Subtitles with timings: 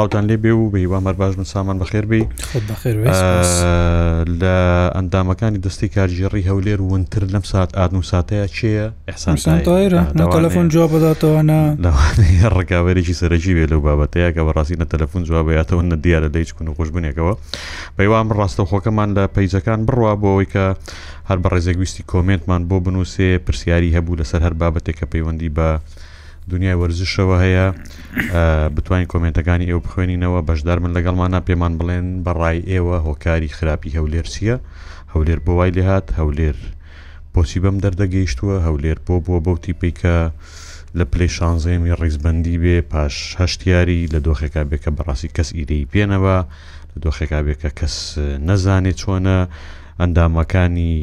[0.00, 2.22] سلااوان لێ بێ و بە هیوا مەرباش من سامان بەخێر بی
[4.40, 4.54] لە
[4.96, 11.42] ئەندامەکانی دەستی کارژێڕی هەولێر ونتر لەم سات ئاد و ساتەیە چێە ئەحسانتەلەفۆن جواب بداتەوەە
[12.56, 16.88] ڕکاوێکی سەرەکی بێ لەو بابەتەیە کە بەڕاستینە تەلەفۆن جوابەتەوە نە دیارە دەیچ کون و خۆش
[16.94, 17.34] بنێکەوە
[17.96, 20.64] بەیوام ڕاستە خۆکەمان لە پەیجەکان بڕوا بۆەوەی کە
[21.28, 25.68] هەر بە ڕێزەگویستی کۆمنتمان بۆ بنووسێ پرسیاری هەبوو لەسەر هەر بابەتێک کە پەیوەندی بە
[26.52, 27.66] دنیای وەرزشەوە هەیە
[28.76, 34.56] بتوانین کۆمنتەکانی ئێوە بخوێنینەوە بەشدار من لەگەڵمانە پێمان بڵێن بەڕای ئێوە هۆکاری خراپی هەولێر چییە
[35.12, 36.56] هەولێر بۆ وای لێهات هەولێر
[37.34, 40.18] بۆچی بەم دەردەگەیشتووە هەولێر بۆ بۆ بەوتی پیکە
[40.98, 46.36] لە پلی شانزەیەمی ڕیزبندی بێ پاش هەشتیاری لە دۆخێکا بێکە بەڕاستی کەس ئیرەی پێنەوە
[46.92, 47.94] لە دۆخێکا بێکە کەس
[48.48, 49.38] نەزانێت چۆنە
[50.00, 50.96] ئەندامەکانی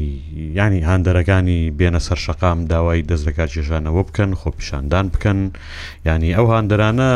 [0.58, 5.38] ینی هەندەرەکانی بێنە سەر شەقام داوای دەستەکە چێژانەوە بکەن خۆپیشاندان بکەن
[6.06, 7.12] ینی ئەو هەندەرانە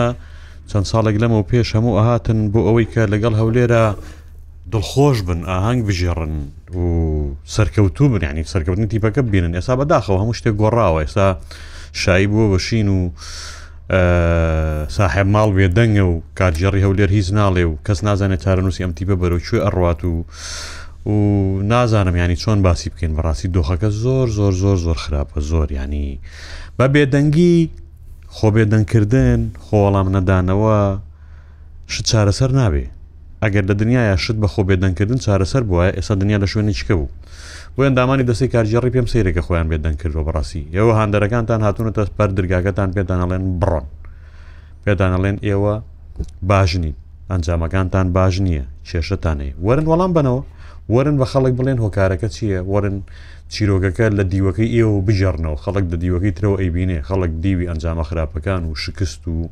[0.71, 3.85] چەند ساڵێک لەمەوە پێش هەموو ئاهاتن بۆ ئەوەی کە لەگەڵ هەولێرە
[4.73, 6.35] دڵخۆش بن ئاهنگ بژێڕن
[6.81, 6.85] و
[7.55, 11.29] سەرکەوتوو بنیانی سەرکەوتنی تیپەکە بینن ئێستا بەداخەوە هەموو شتێک گۆڕاوە ئێستا
[12.03, 12.99] شایی بووە بەشین و
[14.97, 19.65] ساحب ماڵ بێدەنگە و کاتژێڕی هەولێر هیچ ناڵێ و کەس نازانێت چارە نووسی ئەمتیبە بەرەوچوی
[19.67, 20.15] ئەڕات و
[21.07, 21.11] و
[21.63, 26.19] نازانم ینی چۆن باسی بکەین بەڕاستی دۆخەکە زۆر زۆر زۆر زۆر خراپە زۆر ینی
[26.79, 27.59] بە بێدەنگی
[28.37, 30.79] خۆ بێدەنگکردن خۆڵام نەدانەوە
[31.93, 32.87] شت چارەسەر نابێ
[33.43, 37.09] ئەگەر لە دنیاە شت بە خۆ بێدەنگکردن چارەسەر بووە ئێستا دنیا لە شوێنی چکە بوو
[37.77, 42.89] بۆیان دامانی دەستی کارژێڕی پێم سیرێکە خۆیان بێدەنگ کردەوە بەڕاستی ئێوە هەندەرەکانتان هاتوونەتە پەر دررگاکەتان
[42.97, 43.87] پێدانەڵێن بڕۆن
[44.85, 45.75] پێدانەڵێن ئێوە
[46.51, 46.95] باشنین
[47.31, 50.43] ئەنجامەکانتان باش نییە کێشەتانەی وەرن وەڵام بنەوە
[50.95, 52.97] وەرن بە خەڵک بڵێن هۆکارەکە چییە وەرن
[53.53, 58.75] چیرۆگەکە لە دیوەکەی ئێوە بژارنەوە خەڵک لە دیوەکەی ترەوە ئەیبینێ خەڵک دیوی ئەنجامە خراپەکان و
[58.85, 59.49] شکست و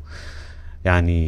[0.85, 1.23] ینی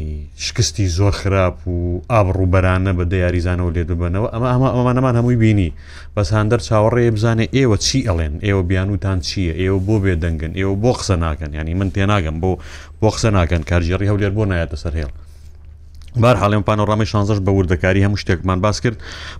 [0.46, 1.78] شکستی زۆر خراپ و
[2.16, 5.70] ئابڕووبەرانە بە دیاریزانەوە لێ دوبنەوە ئەمە ئەمە ئەمانەمان هەمووی بینی
[6.16, 10.76] بەس هەندەر چاوەڕێ بزانێ ئێوە چی ئەڵێن ئێوە بیانوتان چییە ئێوە بۆ بێ دەنگن ئێوە
[10.84, 12.52] بۆ قسە ناکەن ینی من تێناگەم بۆ
[13.02, 15.12] بۆ قسە ناکەن کارژێڕی هەولێر بۆ نایەتە سەر هێڵ
[16.16, 18.98] بار حاڵێن پانۆڕامی شانزش بە وردەکاری هەموو شتێکمان باس کرد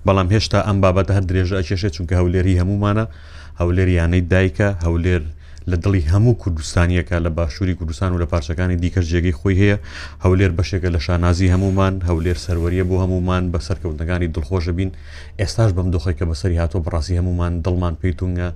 [0.08, 3.06] بەڵام هێشتا ئەم بابەتە هەر درێژە ئەکێشێت چونکە هەولێری هەمومانە
[3.60, 5.22] هەولێریانەی دایکە هەولێر
[5.70, 9.78] لە دڵی هەموو کوردستانیەکە لە باشووری کوردستان و لە پارچەکانی دیکە جێگەی خۆی هەیە
[10.24, 14.92] هەولێر بەشێکە لە شانازی هەمومان هەولێر سەروەریە بۆ هەمومان بە سەرکەوتەکانی دڵخۆشە بین
[15.40, 18.50] ئێستاش بەم دۆخی کە بەسەری هاتۆ بڕاستی هەمومان دڵمان پێیتونگە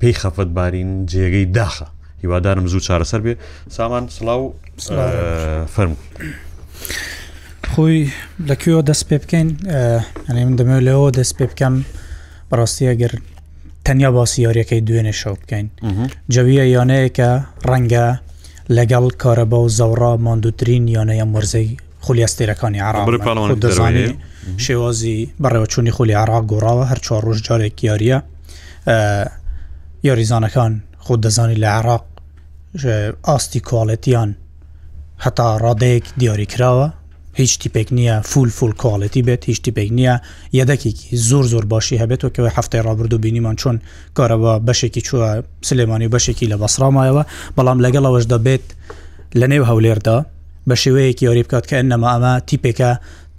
[0.00, 1.86] پێی خەفەت بارین جێگەی داخە
[2.22, 3.34] هیوادارم زوو چارەسەر بێ
[3.76, 4.42] سامان سلااو
[5.74, 5.96] فەرمو.
[7.72, 7.98] خۆی
[8.48, 9.48] لەکوێوە دەست پێ بکەین
[10.26, 11.74] ئەنێ من دەمە لەوە دەست پێ بکەم
[12.50, 13.12] بەڕاستیە گەر
[13.84, 15.66] تەنیا باسی یاریەکەی دوێنێ شەو بکەین
[16.34, 17.30] جەویە یانەیەکە
[17.70, 18.06] ڕەنگە
[18.76, 21.68] لەگەڵ کارەبە و زەوڕا ماندووترین یانەیە مرزەی
[22.04, 23.06] خولیاستێرەکانی عراق
[23.64, 24.06] دەزانانی
[24.64, 28.18] شێوازی بەڕێوەچوونی خولی عراق گۆڕاوە هەر چوار ڕۆژ جارێک یاریە
[30.08, 30.72] یاریزانەکان
[31.04, 32.04] خۆ دەزانی لە عراق
[33.28, 34.30] ئاستی کواڵەتیان
[35.24, 36.86] هەتا ڕادەیەک دیاری کراوە
[37.40, 40.14] هیچ تیپێک نییە فول فول کاڵەتی بێت هیچ تیپێک نییە
[40.60, 43.76] یەدەکێکی زۆر زۆر باشی هەبێتەوە کەەوە هەفتەی ڕابرد و بینیمان چۆن
[44.18, 45.22] کارەوە بەشێکی چوە
[45.68, 47.22] سلێمانی و بەشێکی لە بەسرامایەوە
[47.56, 48.64] بەڵام لەگەڵەوەش دەبێت
[49.40, 50.16] لە نێو هەولێردا
[50.68, 52.90] بە شێوەیەکی یاری بکات کە ئەنەما ئەمە تیپێکە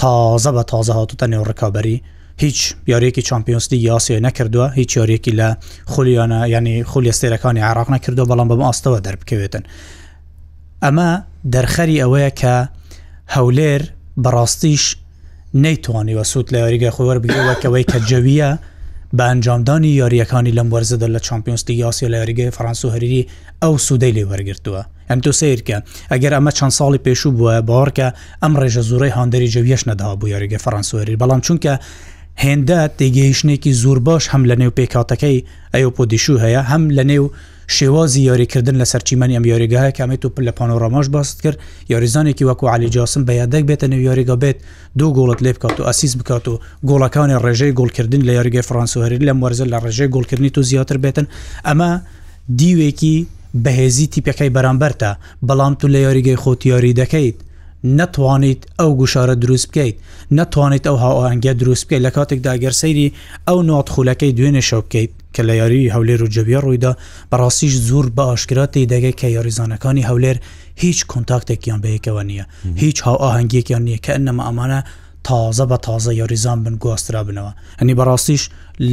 [0.02, 2.00] تازە بە تازە هاتوتە نێو ڕکابی
[2.44, 2.58] هیچ
[2.92, 5.48] یاریەکی چمپیۆنستی یاسیە نەکردووە هیچ یاریەکی لە
[5.92, 9.64] خولیانە ینی خولی ئێستێرەکانی عراق نەکردو بەڵام بەم ئاستەوە دەربکەوێتن
[10.84, 11.10] ئەمە
[11.54, 12.56] دەرخەری ئەوەیە کە
[13.36, 13.82] هەولێر
[14.24, 14.84] بەڕاستیش
[15.64, 18.50] نەیتوانیوە سوود لە یاریگە خۆوەەر بگەوەکەوەی کە جەویە
[19.18, 23.28] بە ئەنجامدانی یاریەکانی لەم وەرزەدە لە چمپیۆنستی یاسی لە یاریگەی فەرانس و هەریری
[23.64, 25.78] ئەو سوودەی لێ وەرگرتووە ئەم تۆ سیرکە
[26.12, 28.08] ئەگەر ئەمە چەند ساڵی پێشوو بووە باڕکە
[28.44, 31.74] ئەم ڕێژە زورەی هاندری جەویش نەدا بوو یاریگە فەرانسوەری بەڵام چونکە
[32.44, 35.38] هێندە تێگەیشتێکی زور باش هەم لە نێو پێکاتەکەی
[35.76, 37.26] ئەو پۆدیشو هەیە هەم لە نێو
[37.76, 41.58] شێوازی یاریکردن لە سەرچیمانی ئەم یاریگاهەیە کامێت و لە پانۆڕاماش باست کرد
[41.94, 44.58] یاریزانێکی وەکو علی جاسم بە یادەک بێتە نێو یاریگا بێت
[45.00, 46.60] دو گۆڵت لێ بکات و ئاسیز بکات و
[46.90, 51.26] گۆڵەکانی ڕێژەی گۆڵکردن لە یاریگەی فرانسوهری لەم وەرزە لە ڕێژەی گۆڵکردنی تو زیاتر بێتن
[51.68, 51.92] ئەمە
[52.60, 53.28] دیوێکی
[53.64, 55.12] بەهێزی تیپەکەی بەرامبەرتە
[55.48, 57.38] بەڵام تو لە یاریگەی خۆتیاری دەکەیت
[57.84, 59.96] نتوانیت ئەو گوشارە دروست بکەیت
[60.32, 63.14] نتوانیت ئەو هاوەهنگگە دروست بکەیت لە کاتێکدا گەرسەیری
[63.48, 66.94] ئەو ناتخولەکەی دوێنێ شەو بکەیت کە لە یاری هەولێر و جەبیە ڕوویدا
[67.32, 70.38] بەڕاستیش زۆر بە ئاشکراتی دەگەی کە یاریزانەکانی هەولێر
[70.84, 72.46] هیچ کۆنتاکتێکیان بەیەکەوە نییە
[72.84, 74.82] هیچ هاو ئاهنگێکیان نییە کە ئەنەمە ئەمانە
[75.28, 77.52] تازە بە تازە یاریزان بن گواسترا بنەوە
[77.82, 78.44] هەنی بەڕاستیش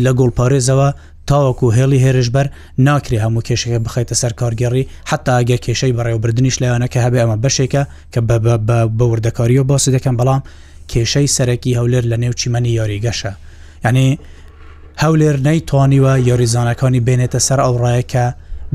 [0.04, 0.88] لە گۆڵپارێزەوە
[1.28, 2.46] تاوەکو هێڵی هێرشبەر
[2.88, 7.82] ناکری هەموو کێشەکە بخیتە سەر کارگەڕی حتا ئەگە کێشەی بەڕێوبردننیش لەیانەکە هەبێ ئەمە بەشێکە
[8.12, 8.20] کە
[8.98, 10.42] بەوردەکاری و باسی دەکەم بەڵام
[10.92, 13.32] کێشەی سەرەکی هەولێر لە نێو چیمەنی یاریگەشە
[13.84, 14.06] یعنی
[15.02, 18.24] هەولێر نەیتوانیوە یاریزانەکانی بێنێتە سەر ئەوڕایەکە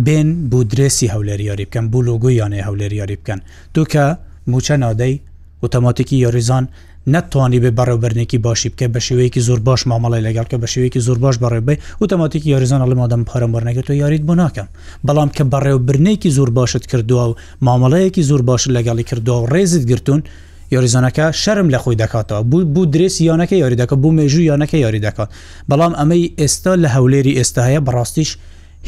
[0.06, 3.40] بێن بوو درێسی هەولێر یاری بکەن بوو لۆگوی یانێ هەولێر یاری بکەن
[3.76, 4.06] دووکە
[4.52, 5.16] موچە نادەی
[5.64, 6.66] ئۆتۆماتیکی یاریزان
[7.14, 11.36] نتوانی بێ بەڕێوبەرنێکی باشی بکە بە شێوەیەکی زۆر باش مامەڵی لەگەڵکە بە شێوەیەکی زۆر باش
[11.44, 14.68] بەڕێبێ ئۆتۆماتیکی یاریزان لە مادەم پارەمەرنەکە تۆ یاریت بۆ ناکەم
[15.08, 17.36] بەڵام کە بەڕێوبرنێکی زۆر باشت کردووە و
[17.68, 20.22] مامەڵەیەکی زۆر باش لەگەڵی کردووە و ڕێزت گرتون
[20.76, 25.02] یاریزانەکە شەرم لە خۆی دەکاتەوە بوو بوو درێس یانەکە یاری دەکە بوو مێژوو یانەکە یاری
[25.08, 25.30] دەکات
[25.70, 28.30] بەڵام ئەمەی ئێستا لە هەولێری ئێستا هەیە بەڕاستیش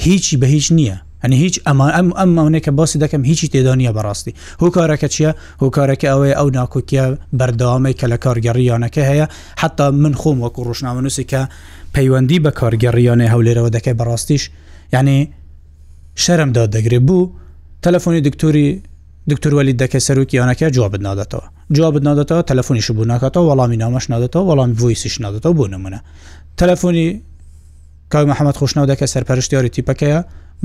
[0.06, 5.08] هیچی بە هیچ نییە هەنی هیچ ئەم ئەم ئەممەونێکە باسی دەکەم هیچی تێدانە بەڕاستی هۆکارەکە
[5.14, 5.32] چییە
[5.62, 7.06] هۆکارەکە ئەوەیە ئەو ناکۆکیە
[7.40, 9.26] بەردەوامی کە لە کارگەڕیانەکە هەیە
[9.62, 11.42] حتا من خۆم وەکو ڕۆژناوەنووسی کە
[11.96, 14.44] پەیوەندی بە کارگەڕیانە هەولێرەوە دەکەی بەڕاستیش
[14.94, 15.18] یعنی
[16.24, 17.32] شەرمدا دەگرێ بوو
[17.84, 18.68] تەلەفۆنی دکتۆری
[19.30, 24.70] دکتوروەلی دەکە سەرروکی یانەکە جواب بدنادەتەوە جواب بدنادەتەوە تەلفۆنی شبوو ناکاتەوە وەڵامی نامەش نادەتەوە وەڵام
[24.80, 26.00] ڤویسیش نادەتەوە بۆ نمونە
[26.60, 27.10] تەلەفۆنی
[28.12, 30.20] کاو محەممەد خوشنەوە دەکە سەرپەرشتیاری تیپەکەیە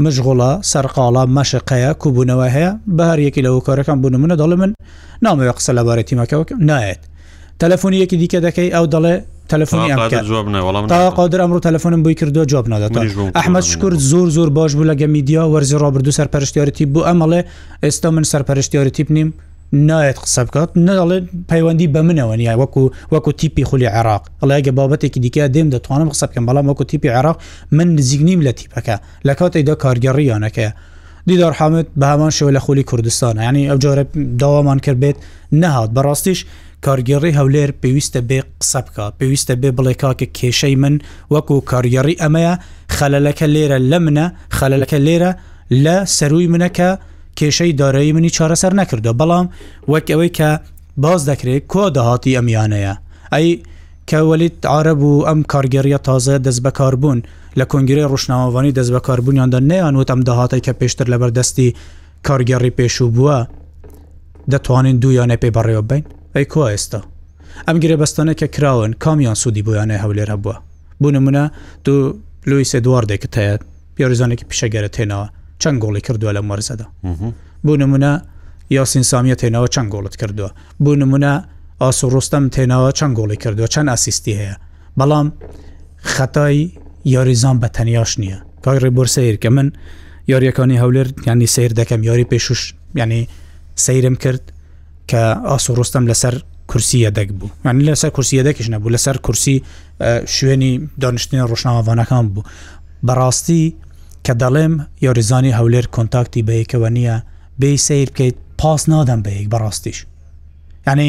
[0.05, 4.71] مژغڵە سەرقاڵە مەشقەیە کوبوونەوە هەیە بە هەر یەکی لەەوە کارەکان بوو نمونە دەڵێ من
[5.25, 7.03] نامەوە قسە لەبارەتی مەکەوەکەم نایەت
[7.63, 9.17] تەلەفۆنی یەکی دیکە دەکەی ئەو دەڵێ
[9.49, 12.93] تەلفۆنیقادر ئەمڕۆ تەلفۆنم بۆی کردو جواب نادات
[13.39, 17.41] ئەحمد شکر زۆر زۆر باش بوو لەگە میدیا وەرزی ڕابردو سەرپەرشتیارەتی بوو ئەمەڵێ
[17.85, 19.35] ئێستا من سەرپەرشتیارەتی بنیم
[19.73, 21.19] نایەت قسە بکات نەڵێ
[21.51, 26.25] پەیوەندی بە منەوە نیە وەکو وەکو تیپی خولی عراق ئەڵێگە بابەتێکی دیکە دێم دەتوانم قسە
[26.29, 27.39] بکەم بەڵام وەکو تیپی عراق
[27.73, 28.97] من نزیگنیم لە تیپەکە
[29.29, 30.71] لە کاتێکدا کارگەڕیانەکەە
[31.27, 34.05] دیدار حامد بە هەمان شێوە لە خولی کوردستان ینی ئەو جارە
[34.39, 35.17] داوامان کرد بێت
[35.53, 36.39] نەهات بەڕاستیش
[36.87, 40.95] کارگەڕی هەولێر پێویستە بێ قسە بکە پێویستە بێ بڵێ کاکە کێشەی من
[41.35, 42.55] وەکو کارگەڕی ئەمەیە
[42.97, 44.27] خەلەلەکە لێرە لە منە
[44.59, 45.31] خەلەلەکە لێرە
[45.85, 46.91] لە سەروی منەکە
[47.39, 49.47] کێشەی دارایی منی چارەسەر نەکردو بەڵام
[49.93, 50.51] وەک ئەوەی کە
[51.05, 52.95] باز دەکرێت کۆ داهاتی ئەمیانەیە
[53.35, 53.49] ئەی
[54.11, 57.19] کەوەلیت عرب و ئەم کارگەریە تازە دەست بەکاربوون
[57.59, 61.69] لە کنگری ڕوشناوانی دەست بەکاربوونیاندا نەیانوت ئەم داهاتی کە پێشتر لە بەردەستی
[62.27, 63.39] کارگەڕی پێشوو بووە
[64.53, 66.05] دەتوانین دویانە پێ بەڕێوە بین
[66.37, 67.01] ئەی کو ئێستا
[67.67, 70.57] ئەم گرێ بەستانە کە کراون کامیان سوودی بۆیانە هەولێر هەبووە
[71.03, 71.45] بۆ نمونە
[71.85, 71.99] دوو
[72.49, 73.55] لوی سێ دواردێکت هەیە
[73.97, 75.27] پیارزانێکی پیشەگەرە تێنەوە
[75.63, 76.87] چەند گۆڵی کردووە لە مەرزەدا
[77.67, 78.13] بۆ نمونە
[78.77, 80.51] یاسین سامیە تێنەوە چەند گۆڵت کردووە
[80.85, 81.33] بۆ نمونە
[81.83, 84.55] ئاسوڕۆستەم تێنەوە چەند گۆڵی کردووە چەند ئاسیستی هەیە
[84.99, 85.27] بەڵام
[86.15, 86.63] خەتایی
[87.15, 89.69] یاریزان بە تەنیاش نییە کاک ڕێبۆر سیر کە من
[90.33, 92.61] یاریەکانی هەولێر ینی سیر دەکەم یاری پێشوش
[93.03, 93.21] ینی
[93.85, 94.45] سیرم کرد
[95.11, 96.35] کە ئاس و ڕستم لەسەر
[96.71, 99.55] کورسیە دەک بوو یعنی لەسەر کورسیە دەکیش نەبوو لەسەر کورسی
[100.37, 100.73] شوێنی
[101.03, 102.45] دانیشتنی ڕۆژناوانەکان بوو
[103.07, 103.63] بەڕاستی
[104.25, 104.75] کە دەڵێم
[105.07, 107.17] یاریزانی هەولێر کۆنتاکتی بەیەکەوە نییە
[107.61, 109.99] بێ سیر بکەیت پاس نادەم بە یەک بەڕاستیش
[110.87, 111.09] یعنی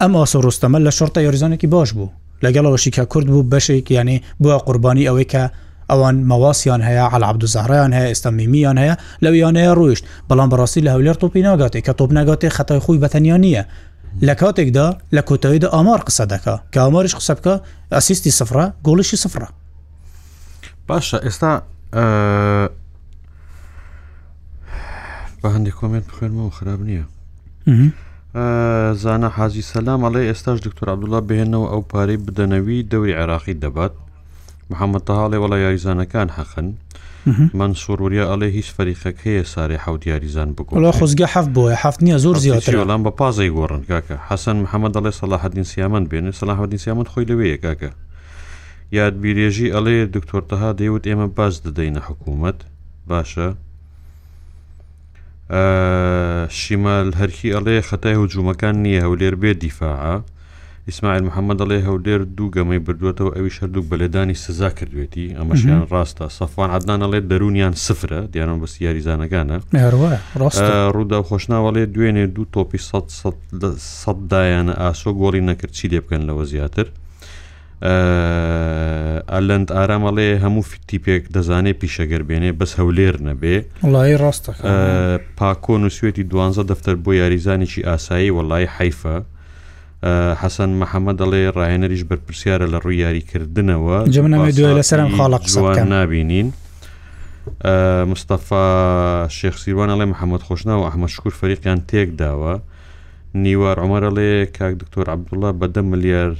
[0.00, 2.12] ئەم ئاس و ڕستەمە لە شۆرتە یاریزانێکی باش بوو
[2.44, 5.42] لەگەڵەوەشی کە کورد بوو بەشێک یعنی بووە قوربانی ئەوەی کە
[5.90, 11.16] ئەوان مەواسیان هەیە على عبدوزارایان هەیە ئێستا میمیان هەیە لەویانەیە ڕویشت بەڵام بەڕاستی لە هەولێر
[11.22, 13.64] تۆپی ناگاتێک کە تۆپ ناگاتێ خەتای خۆی بەتەنیا نییە
[14.26, 17.54] لە کاتێکدا لە کۆتاییدا ئامار قسە دەکە کە ئامارش قسە بکە
[17.94, 19.48] ئەسیستی سفرە گۆڵشی سفرە
[20.88, 21.52] باشە ئێستا
[25.42, 27.04] بە هەندێک کۆمنت بخێنمەوە خراب نییە
[29.02, 33.94] زانە حازی سەلام ئەڵێ ئێستاش دکتۆر عبدوڵە بهێنەوە ئەو پارەی بدەنەوی دەوری عێراقی دەبات
[34.70, 36.68] محەممەد تەهاڵێ وڵە یاریزانەکان حەخن
[37.60, 42.16] من سووریا ئەڵێ هیچ فەریخەک هەیە سارێ حوت یاریزان بکۆڵ خۆزگە حەف بۆە هەفت نیە
[42.24, 47.26] زۆر زیاترلام بە پازای گۆڕن کاکە حەسەن محەممەد دەڵێ سەلاحدین سیامەن بێنێ سەلاحدین سیامەن خۆی
[47.30, 47.90] لەوەیە کاکە
[48.98, 52.58] یاد بیرێژی ئەڵێ دکتۆرتەها دەیوت ئێمە باز دەدەینە حکوومەت
[53.10, 53.48] باشە
[56.60, 60.16] شیمال هەرکی ئەڵێ خەتای هجوومەکان نییە هەولێر بێ دیفاعە
[60.90, 66.70] ئیسماعیل محەممەد دەڵێ هەودێر دوو گەمەی بردوێتەوە ئەوی شەردوو بەلێدانی سزا کردوێتی ئەمەشیان ڕاستە سەفان
[66.76, 69.56] عدانەڵێت دەرونیان سفرە دیانم بەسی یاریزانەکانە
[70.94, 72.78] ڕوودا خۆشناوەڵێ دوێنێ دوو تۆپی
[74.02, 76.86] سەددایانە ئاسۆ گۆڵی نەکرد چی لێ بکەن لەوە زیاتر
[79.34, 83.56] ئەلند ئارامەڵێ هەموو فیتیپێک دەزانێ پیشەگەر بێنێ بەس هەولێر نەبێ
[83.92, 84.50] وڵی ڕاستە
[85.38, 89.16] پاکۆن و سوێتی دوانزە دەفتەر بۆ یاریزانێکی ئاسایی وەڵی حیفە
[90.42, 95.44] حەسەن محەممە دەڵێ ڕاهێنەریش بەرپرسیارە لە ڕووی یاریکردنەوە جمنەمە دوێ لەسەرم خاڵق
[95.94, 96.48] نبینین.
[98.12, 98.66] مستەفا
[99.38, 102.54] شێخسیوان ئەڵێ محەممەد خۆشناوە ئەحمە شکور فەریقیان تێک داوە
[103.44, 106.30] نیوار ئەمەرەڵێ کاک دکتۆر عبدوڵە بەدە ملیار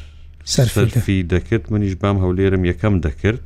[0.55, 3.43] سەرفی دەکرد منیش بام هەولێرم یەکەم دەکرد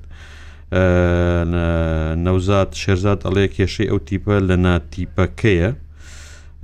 [2.25, 5.71] نەوزات شێرزاد ئەڵێ کێشەی ئەو تیپە لە ناتیپەکەیە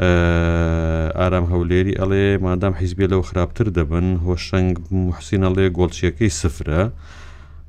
[0.04, 4.70] ئارام هەولێری ئەڵێ مادام حیزبێ لەو خراپتر دەبن هۆشەنگ
[5.06, 6.82] محسینەڵێ گۆڵچیەکەی سفرە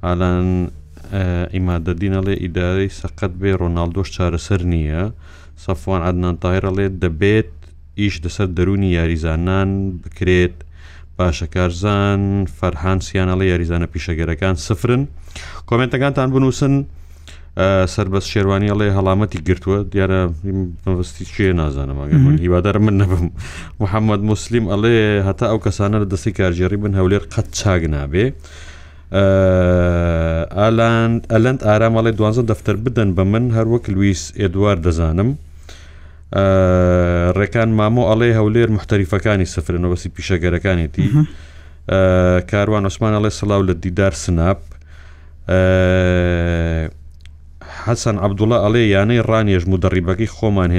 [0.06, 0.48] ئالان
[1.56, 5.04] ئیمادەدینەڵێ ئیدارەی سەقەت بێ ڕۆناالدۆش چارەسەر نییە
[5.64, 7.52] سەفوان عدنان تاهێڕەڵێ دەبێت
[8.00, 9.70] ئیش دەسەر دەرونی یاریزانان
[10.02, 10.56] بکرێت
[11.18, 12.22] باشە کارزان
[12.58, 15.04] فەرهاان سییانەڵی یاریزانە پیشەگەرەکان سفرن
[15.70, 16.74] کۆمنتەکانتان بنووسن
[17.94, 20.22] سەر بەس شێوانی ئەڵێ هەڵامەتی گرتووە دیارە
[20.98, 21.98] بەستی چێ نازانم
[22.46, 23.26] هیوادار من نەبم
[23.82, 24.98] محەممەد مسلیم ئەڵێ
[25.28, 28.26] هەتا ئەو کەسانە لە دەستی کارژێری بن هەولێر قەت چاگ نابێ.
[30.60, 35.30] ئالند ئەلند ئارامەڵی دوانزە دەفتەر بدەن بە من هەروەک لویس ئێدوار دەزانم
[37.40, 41.08] ڕێکان مامۆ ئەڵێ هەولێر محتەریفەکانی سفرنەوەسی پیشەگەرەکانێتی
[42.52, 44.60] کاروان عوسمان ئەڵێ سلااو لە دیدار سناب
[47.88, 50.70] حەسەن عبدوڵە ئەڵێ یانەی ڕانێژ مدەڕیبەکەی خۆمان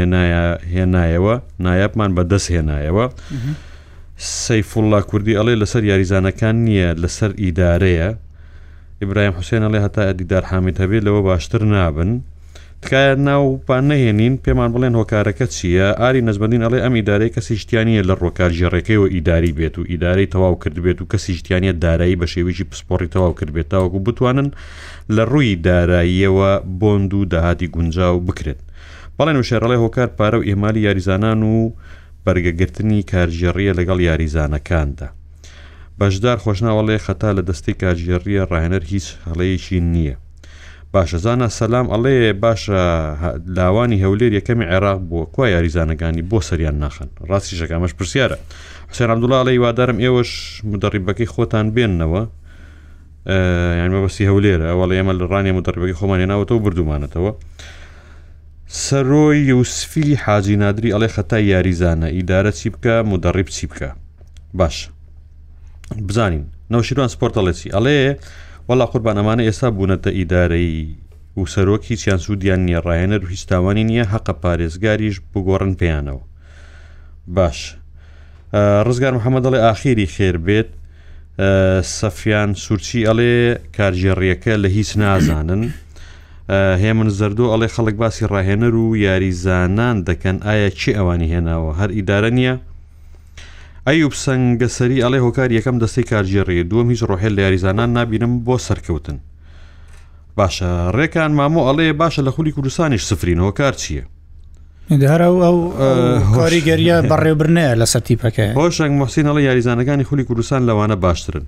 [0.75, 1.35] هێنایەوە
[1.65, 3.05] نایەبمان بەدەست هێنایەوە
[4.45, 8.09] سەیفڵلا کوردی ئەڵێ لەسەر یاریزانەکان نییە لەسەر ئیدارەیە
[9.00, 12.11] ئیبراهیم حوسێن ئەڵێ هەتا ئەدیدار حامید هەبێت لەوە باشتر نابن
[12.82, 18.14] تکایە ناوپان نەهێنین پێمان بڵێن هۆکارەکە چییە ئاری نەزبندین ئەڵێ ئەم ئیدارەی کەسی شتیانە لە
[18.23, 22.68] ڕۆکارژێڕێکەکەی و ئیداری بێت و ئیدارەی تەواو کرد بێت و کەسی شتیانە دارایی بە شێویژی
[22.70, 24.49] پسپۆڕی تەواو کرد بێت تاوەکو بتوانن
[25.16, 28.61] لە ڕووی داراییەوە بۆند و داهاتی گونجاو بکرێت
[29.16, 31.56] بەڵێن وشێڕڵێ هۆکار پارە و ئێمالی یاریزانان و
[32.25, 35.08] بەرگەگرتنی کارژێڕیە لەگەڵ یاریزانەکاندا.
[35.99, 40.16] بەشدار خۆشناوەڵێ خەتا لە دەستی کارژێڕیە ڕاهێنەر هیچ هەڵەیەکی نییە.
[40.95, 42.80] باشەزانە سەسلام ئەڵێ باشە
[43.57, 48.37] لاوانی هەولێر یەکەمی عێراق بووە کوی یاریزانەکانی بۆ سەریان ناخن ڕاستی شەکەمەش پرسیارە
[48.92, 50.30] حسێن عبدوڵڵی وادارم ئێوەش
[50.73, 52.23] مدەڕیبەکەی خۆتان بێننەوە
[53.80, 57.33] یانمە بەسی هەولێرە وڵ ئێمە لە ڕانی مدەڕبەکەی خۆمانی ناوەتەوە بردومانەتەوە.
[58.85, 63.88] سەرۆی یوسفی حاجی نادری ئەڵێ خەتای یاریزانە ئیدارە چی بکە مدەڕیب چی بکە
[64.59, 64.76] باش
[66.09, 67.99] بزانین نەوشیروان سپۆرتەڵێکی ئەڵێ
[68.71, 70.97] وڵا قوربانەمانە ئێستا بوونەتە ئیدارایی
[71.37, 76.23] و سەرۆکی چیان سوودیان نییە ڕایەنەر و هیچتاوانی نییە حەقە پارێزگاریش بگۆڕن پێیانەوە
[77.37, 77.59] باش
[78.87, 80.69] ڕزگار محەممەد دەڵێ ئاخیری خێر بێت
[81.99, 83.33] سەفیان سوورچی ئەڵێ
[83.77, 85.63] کارژێڕیەکە لە هیچ نازانن
[86.83, 92.31] هێمن زەردو ئەڵێ خەڵک باسی ڕاهێنەر و یاریزانان دەکەن ئایا چی ئەوانی هێناوە هەر ئیدارە
[92.39, 92.55] نییە
[93.88, 99.18] ئەیوب سنگەسەری ئەڵێ هۆکار یەکەم دەستی کارژێڕێ دووەم هیچ ڕۆحێل لە یاریزانان نبینم بۆ سەرکەوتن
[100.38, 104.04] باشە ڕێکان مامۆ ئەڵێ باشە لە خولی کوردستانیش سفرینەوە کار چییە
[105.12, 105.59] هەرە ئەو
[106.38, 111.45] کاریگەریە بەڕێبرنەیە لە سەرتیپەکە هۆشنگ مۆسیینەڵی یاریزانەکانی خولی کوردستان لەوانە باشترن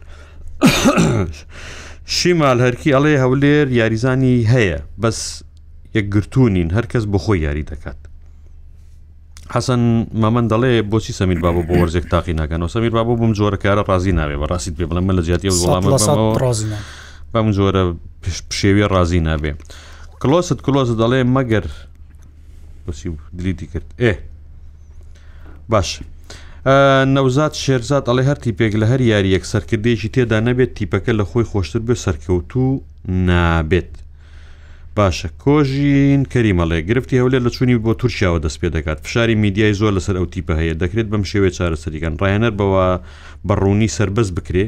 [2.17, 5.19] شیمال هەرکی ئەڵێ هەولێر یاریزانی هەیە بەس
[5.97, 8.01] یەکگرتوونین هەرکەس بخۆی یاری دەکات
[9.55, 9.81] حەسەن
[10.23, 14.13] مەمەند دەڵێ بۆچی سەمیر بابە بۆ وەرزێک تاقی ناکەنەوە سەمیر بابە بم جۆرە کارە ڕازی
[14.19, 15.89] ناوێ بە ڕاستیت پێ بڵم من لە جیاتی وڵامە
[17.33, 17.83] بەم جۆرە
[18.61, 19.53] شێوی ڕازی نابێ
[20.21, 21.65] کلۆست کلۆزە دەڵێ مەگەر
[22.87, 24.13] بسی دلیتی کرد ئێ
[25.71, 25.89] باش
[27.15, 31.45] نەوزات شێرزات ئەڵێ هەرتی پێک لە هەر یاری یەک سەرکردێکی تێدا نەبێت تیپەکە لە خۆی
[31.51, 32.65] خۆشتر بێ سەرکەوتو
[33.29, 33.91] نابێت
[34.97, 39.93] باشە کۆژین کەریمەڵێ گرفتی هەولێ لە چوونی بۆ تورکیاوە دەست پێ دەکات فشاری میدیای زۆر
[39.99, 42.85] لەسەر ئەو تیپە هەیە دەکرێت بەم شێوێ چارەسەریگەن ڕایەنەر بەوە
[43.49, 44.67] بەڕوونی سربەز بکرێ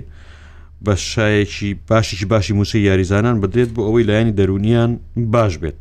[0.84, 4.90] بە شایەکی باشیی باشی موسی یاریزانان بدرێت بۆ ئەوەی لایانی دەرونیان
[5.32, 5.78] باش بێت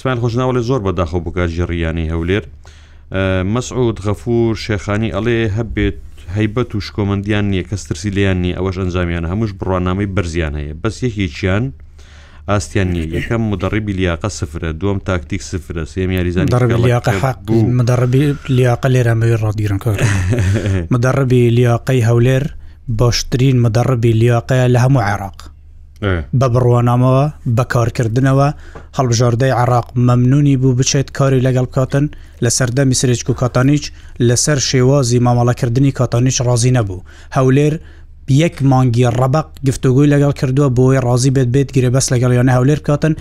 [0.00, 2.44] سمان خۆشناوەڵێ زۆر بەداخۆ بکات ژێڕیانی هەولێر
[3.54, 5.96] مەسعود غەفور شێخانی ئەڵێ هەبێت
[6.36, 10.96] هەیبەت و شکۆمەندیان نییە کەس ترسی لیان نی ئەوەش ئەنجامیان هەموش بڕوانامەی بەرزیان هەیە بەس
[11.06, 11.78] یەکێکیان و
[12.54, 19.36] ئاستیان نیە یەکەم مدەڕیبی لیاقە سفرە دوم تاکتیک سفرە سێم یاریزان مدەڕبی لیاقە لێرە مەوێ
[19.44, 19.90] ڕادیرنکە
[20.94, 22.44] مدەڕبی لیاقەی هەولێر
[23.00, 25.38] باشترین مدەڕبی لیاقەیە لە هەموو عێراق
[26.40, 27.26] بە بڕوانامەوە
[27.56, 28.48] بەکارکردنەوە
[28.98, 32.04] هەڵبژاردەی عراق مەمنونی بوو بچێت کاری لەگەڵ کاتن
[32.44, 33.84] لە سەردەمی سرێچک و کاتانیچ
[34.28, 37.04] لەسەر شێوازی مامەڵەکردنی کاتانیچ ڕازی نەبوو
[37.36, 37.74] هەولێر
[38.36, 42.80] یەک مانگی ڕەبق گفتوگوی لەگەڵ کردووە بۆی ڕازی بێت بێت گرێ بەس لەگەڵ یانە هەولێر
[42.86, 43.14] کاتن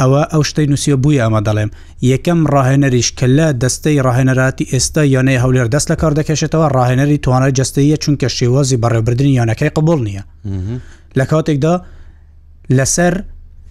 [0.00, 1.70] ئەوە ئەو شتەی نووسە بووی ئەمە دەڵێم
[2.12, 7.52] یەکەم ڕاهێنەریش کە لە دەستەی ڕاهێنەراتی ئێستا یانەی هەولێر دەست لە کار دەکەشێتەوە ڕاهێنەری توانای
[7.58, 10.22] جستەیە چونکە شێوازی بەڕێبردننی یانەکەی قبول نییە
[11.18, 11.74] لە کاتێکدا
[12.76, 13.14] لەسەر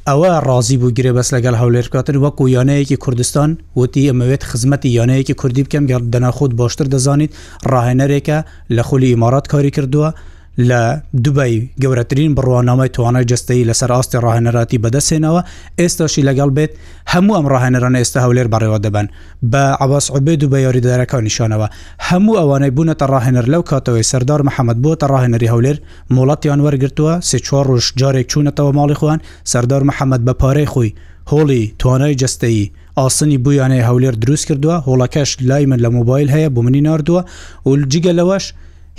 [0.10, 3.50] ئەوە ڕازی بوو گرێ بەس لەگەڵ هەولێرکاتن وەکو یانەیەکی کوردستان
[3.82, 7.32] وتی ئەمەوێت خزمەتی یانەیەکی کوردی بکەم گەڵ دەناخود باشتر دەزانیت
[7.72, 8.38] ڕاهێنەرێکە
[8.76, 10.10] لە خولی ئمارات کاری کردووە
[10.60, 15.42] لە دوبی گەورەترین بڕوانامای توانای جستەی لەسەر ئاستی ڕاهێنەراتی بەدەسێنەوە
[15.80, 16.72] ئێستاشی لەگەڵ بێت
[17.14, 19.08] هەموو ئەم ڕاهێنەران ئێستا هەولێر بەڕێوە دەبن
[19.52, 21.68] بە عباس عبێ دوبە یاریدارەکە نیشانەوە
[22.08, 25.78] هەموو ئەوانەی بوونەتە ڕاهێنەر لەو کاتەوەی سەردار محەممەد بۆتە ڕاهێنەری هەولێر
[26.16, 29.20] مڵاتیان وەرگرتووە سێ چوار ڕۆژ جارێک چوونەتەوە ماڵی خوان
[29.52, 30.90] سەردار محەممەد بە پارەی خۆی
[31.32, 36.62] هۆڵی توانای جستەیی ئاسنی بویانەیە هەولێر دروست کردووە هۆڵەکەش لای من لە مۆبایل هەیە بۆ
[36.66, 37.22] منی نردووە
[37.66, 38.46] و جگە لەوەش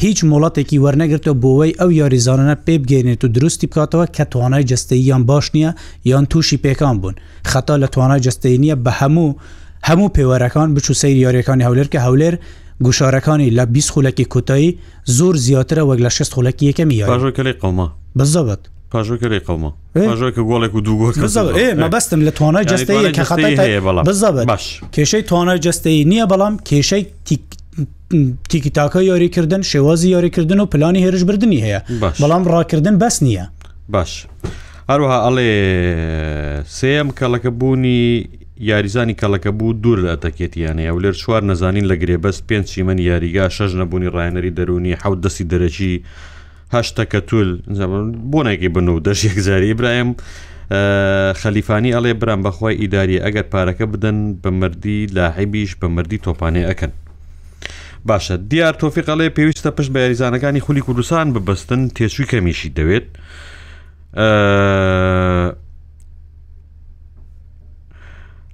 [0.02, 5.46] هیچ مڵاتێکی وەرنەگرتەوە بۆەوەی ئەو یاریزانانە پێ بگەێنێت و دروستی بکاتەوە کە توانای جستەییان باش
[5.54, 5.70] نییە
[6.10, 7.14] یان تووشی پێکان بوون
[7.52, 9.30] خەتا لە توانای جستەی نییە بە هەموو
[9.88, 12.34] هەموو پێوەرەکان بچو سەیر یاریەکانی هەولێر کە هەولێر
[12.86, 14.78] گوشارەکانی لە 20 خولەکی کوتایی
[15.18, 17.88] زۆر زیاترە وەک لە 6 خولەکی یەکەمی یاژۆکەی قەما
[18.18, 18.62] بزەبەت
[18.92, 19.70] پاژۆکەی قەما
[20.20, 21.12] ژۆکە گۆڵێک و دوو
[21.82, 27.04] مەبەستم لە توانای جستەیە کە خەتای بزەبێت باش کێشەی توانای جستەی نییە بەڵام کێشەی
[28.48, 31.80] تیکی تاکە یاریکردن شێوازی یاریکردن و پلانی هێرش بردننی هەیە
[32.22, 33.44] بەڵام ڕاکردن بەس نییە
[33.88, 34.26] باش
[34.90, 35.50] هەروها ئەڵێ
[36.66, 38.28] سم کەڵەکە بوونی
[38.70, 43.44] یاریزانی کەڵەکە بوو دوور لە ئەتەکێتیانەیە و لێر چوار نەزانین لە گرێبەست پێنج چیمەنی یاریگا
[43.56, 45.92] شەژ نەبوونی ڕایەنەری دەرونی حەوت دەستی دەرەکی
[46.76, 47.48] هەشتەکە تول
[48.30, 50.10] بۆ نێکی بن و دەشێک زاری برایم
[51.42, 56.90] خەلیفانی ئەڵێ برام بەخوای ئیداری ئەگەر پارەکە بدەن بە مردی لاحیبیش بە مردی تۆپانێ ئەەکەن
[58.10, 63.06] باشە دیار تۆفیقەڵێ پێویستە پشت بە یاریزانەکانی خولی کوردستان ببستن تێچووی کەمیشی دەوێت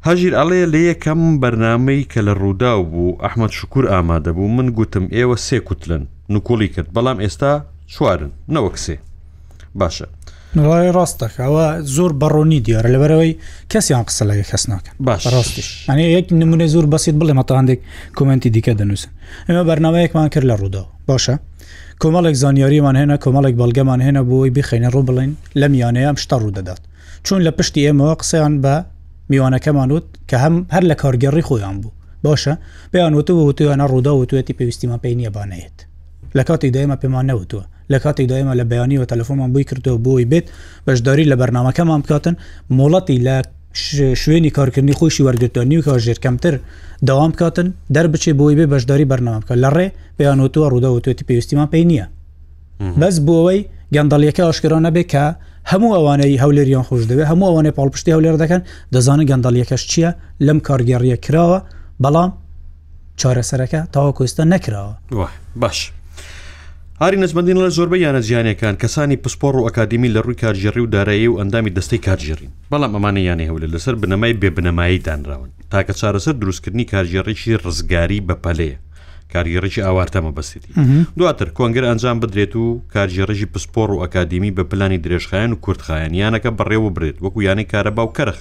[0.09, 5.37] هەژیر ئەڵەیە لە یەکەم بەرنمەی کە لە ڕوودا بوو ئەحمد شکور ئامادەبوو من گوتم ئێوە
[5.47, 6.03] سێ کوتلن
[6.35, 7.53] نکۆڵی کرد بەڵام ئێستا
[7.95, 8.97] چوارن نەوەکسێ
[9.79, 10.07] باشە
[10.57, 11.67] ڕای ڕاستەکە ئەوە
[11.97, 13.33] زۆر بەڕۆنی دیارە لەبەرەوەی
[13.73, 17.81] کەسیان قسە لەگە کەس ناکەن باش ڕاستیش ئەنی یەک نمونە زۆر بەسییت بڵێ مەتەهندێک
[18.17, 19.11] کمنتی دیکە دەنووسن
[19.49, 21.35] ئێمە بەرنمەیەکمان کرد لە ڕووداوە باشە
[22.03, 26.81] کۆمەڵێک زانیاریمان هێنا کۆمەڵێک بەڵگەمان هێنا بۆی بخینە ڕوو بڵین لە میانەیەم شتا ڕوودەدات
[27.27, 28.75] چون لە پشتی ئێمەوە قسەیان بە
[29.31, 31.93] میوانەکەمانوت کە هەم هەر لە کارگەڕی خۆیان بوو
[32.27, 32.55] باشە
[32.93, 35.77] پێیان وتو وتویانە ڕوودا و توێتی پێویستیمان پێی نیە بانەیەت
[36.37, 40.27] لە کاتی دایمە پێمان نەوتووە لە کاتی دایمە لە بەیانی و تەلفۆمان بووی کردەوە بۆی
[40.31, 40.45] بێت
[40.89, 42.35] بەشداری لە بەرنمەکەمان بکاتن
[42.79, 43.37] مۆڵەتی لە
[44.23, 46.55] شوێنی کارکردنی خۆشی وەرگتوانی و کاژێر کەمتر
[47.09, 49.87] داوام بکاتن دەربچێ بۆی بێ بەشداری بەرنامەکە لە ڕێ
[50.19, 52.07] پێیانۆتووە ڕووداوتێتی پێویستیمان پێی نییە
[53.01, 53.61] بەس بۆەوەی
[53.95, 55.25] گەندەڵیەکە ئاشکرا نەبێ کە
[55.71, 58.63] هەموو ئەوانەی هەولێریان خۆش دەوێت هەموو ئەوانەی پاڵپشتی هەولێر دەکەن
[58.95, 60.11] دەزانن گەندەڵیەکەش چییە
[60.47, 61.59] لەم کارگەڕیە کراوە
[62.03, 62.31] بەڵام
[63.21, 64.93] چارەسەرەکە تاوا کوێستە نەکراوە
[65.63, 65.79] باش
[67.03, 71.27] هاری نزمەندین لە زۆربەی یانە زیانەکان کەسانی پسپۆڕ و ئەکادمی لە ڕووی کارژێری و دارایی
[71.29, 76.85] و ئەندامی دەستەی کارژێرین بەڵام ئەمانە یانە هەولە لەسەر بنەمای بێبنەمایی دانراون تاکە چارەسەر دروستکردنی
[76.93, 78.77] کارژێڕێکی ڕزگاری بەپەلەیە
[79.33, 80.75] کارگەڕێکی ئاوارتەمە بەستێتی
[81.19, 86.51] دواتر کۆنگەر ئەنجام بدرێت و کارژێڕژی پسپۆڕ و ئەکادمی بە پلانی درێژخایەن و کورتخایەن یانەکە
[86.59, 88.39] بەڕێوە برێت وەکو یانەی کارە باو کەرخ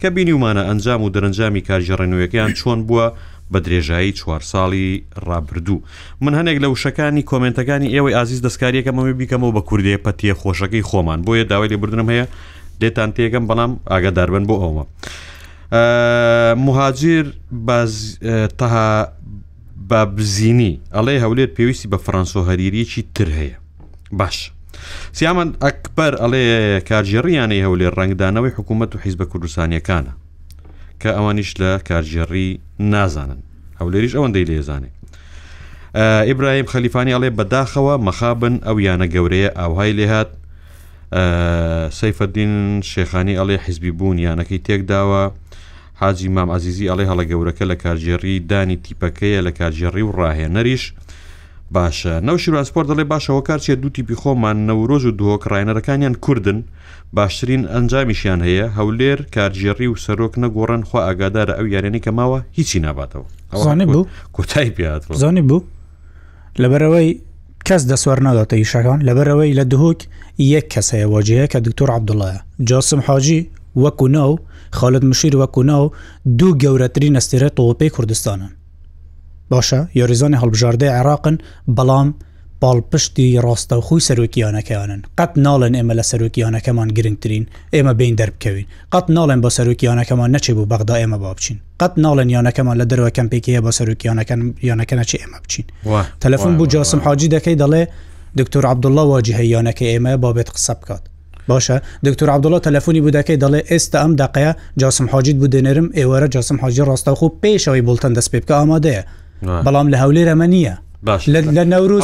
[0.00, 3.06] کە بینیمانە ئەنجام و دەرەنجامی کارژێڕێنەوەیەکەیان چۆن بووە
[3.52, 4.90] بە درێژایی چوار ساڵی
[5.26, 5.78] ڕابردوو
[6.24, 11.44] من هەنێک لە وشەکانی کۆمنتەکانی ئێوەی ئازیز دەستکاریەکەمەوەی بیکەمەوە بە کوردی پەتیە خۆشەکەی خۆمان بۆیە
[11.50, 12.26] داوای لێ بردنم هەیە
[12.82, 14.84] لێتان تێگەم بەڵام ئاگاداربن بۆ ئەومە
[16.66, 17.24] مهاجر
[18.60, 18.88] تەها
[19.88, 23.58] بە بزینی ئەڵێ هەولێت پێویستی بە فەرەنسۆ هەریریەکی تر هەیە
[24.20, 24.38] باش.
[25.18, 26.44] سیامەند ئەکبەر ئەڵێ
[26.88, 30.12] کارژێڕیانەی هەولێ ڕنگدانەوەی حکوومەت و حیز بە کوردستانیەکانە
[31.02, 32.46] کە ئەوانیش لە کارژێڕی
[32.94, 33.40] نازانن
[33.80, 34.90] هەولێریش ئەوەندەی لێزانێ
[36.28, 40.30] ئیبراهیم خەلیفانی ئەڵێ بەداخەوە مەخابن ئەو یانە گەورەیە ئاوهای لێهات
[42.00, 42.54] سەیفەدین
[42.92, 45.22] شێخانی ئەڵێ حیزبی بوون یانەکەی تێکداوە
[46.00, 50.84] حاجی مام عزیزی ئەڵێ هەڵە گەورەکە لە کارژێڕی دانی تیپەکەیە لە کارژێڕی و ڕاهێنەریش
[51.74, 56.58] باشە نەو شیراسپۆر دەڵێ باشەوە کارچێت دوو تیپی خۆمان نەورۆژ و دۆک ڕایەنەرەکانیان کوردن
[57.16, 62.78] باشترین ئەنجامیشیان هەیە هەولێر کارژێڕی و سەرۆک نەگۆڕن خوا ئاگادارە ئەو یارێنی کە ماوە هیچی
[62.86, 65.62] ناباتەوە ئەوانە بوو کۆتایی پیات زانی بوو
[66.62, 67.10] لەبەرەوەی
[67.68, 70.00] کەس دەسوار ناداتە ئیشەکان لەبەرەوەی لە دهۆک
[70.54, 73.40] یەک کەسەیە واجەیە کە دکتۆر عبدوڵایە جاسم حاجی
[73.82, 74.30] وەکو ناو
[74.78, 75.92] خاڵت مشیر وەکو ناو
[76.38, 78.52] دوو گەورەترین ئەستێرە تۆپەی کوردستانن
[79.50, 81.36] باشە یۆریزانی هەڵبژاردەی عێراقن
[81.76, 82.08] بەڵام
[82.62, 87.44] پاڵپشتی ڕاستەوخۆی سەرۆکیانەکەیانن قەت ناڵێن ئێمە لە سەرۆکیانەکەمان گرنگترین
[87.74, 92.28] ئێمە بین دەربکەوین قەت ناڵێن بە سەرۆکیانەکەمان نەچێ بوو بەغدا ئێمە با بچین قەت ناڵێن
[92.36, 95.66] یانەکەمان لە دەروە کەمپێکەیە بە سەرۆکیانەکەن یانەکە نەچێ ئێمە بچین
[96.22, 97.82] تەلەفۆن بوو جاسم حاجی دەکەی دەڵێ
[98.40, 101.02] دکتۆر عبدوڵله واجیهەیانەکە ئێمە بابێت قسە بکات
[101.50, 106.82] باشە دکتور عبدڵ تەلفۆنی بودەکەی دەڵێ ئێستا ئەم دقەیە جاسم حاجید بدێنێرم ئێوەرە جاسم حاجی
[106.88, 109.02] ڕاستەخۆ پێشەوەی بڵتەن دەست پێ بکە ئامادەیە
[109.64, 111.24] بەڵام لە هەولێرەمە نییە باش
[111.56, 112.02] لە نەوروز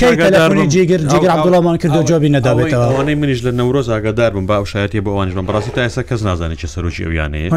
[0.00, 5.08] جێگر جێگر عبدڵمان کردو جابی نەدابێتەوە ئەوانەی منیش لە نەورۆز ئاگادار بم با شایەتی بۆ
[5.12, 7.48] ئەوانش بەڕاستی تا ئێستا کەس نازانێت چه سەرۆکی ئەویانەیە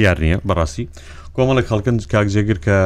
[0.00, 0.84] دیار نییە بەڕاستی
[1.36, 2.78] کۆمەڵک خەڵکن کاک جێگر کە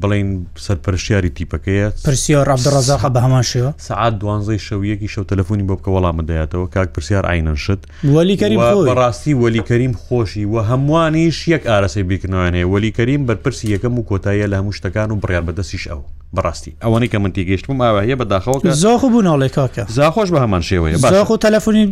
[0.00, 0.28] بڵین
[0.66, 6.66] سەرپەرشیاری تیپەکەیە پرسیار ڕابدەڕزاق بە هەماشەوە سعات دوانزەی شەویەکی شەو تەلەفۆنی بۆ بکە وەڵامە دەیاتەوە
[6.74, 7.80] کاک پرسیار ئاینەنشت
[8.16, 14.46] وەلیکەریم بەڕاستی وەلیکەریم خۆشی و هەمووانیش یەک ئارەسی بیکنناوان هەیە وەلیکەریم بەرپرسی یەکەم و کۆتاییە
[14.52, 16.00] لە هەموو شتەکان و بڕیار بەدەستیش ئەو
[16.36, 21.28] بەڕاستی ئەوەی کە من تێگەشتم ئاواهەیە بەداخەوە زاخ بوو ناڵێکاکە زاخۆش بە هەمان شێوەیە زاخ
[21.30, 21.84] و تەلەفۆنی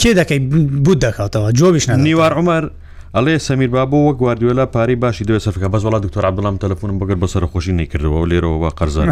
[0.00, 0.38] کێ دەکەی
[0.86, 2.64] بود دەکاتەوە جۆبیش نیوار عمەر
[3.16, 7.16] ئەڵێ سەمیر بابۆ وە گواردوێلا پارەی باشی دوێ سەرکە بەس وڵات دکتۆر عبدڵام تەلفۆنم بەگەر
[7.22, 9.08] بە سەرخۆشی نەکردەوە لێرەوە بە قەرزان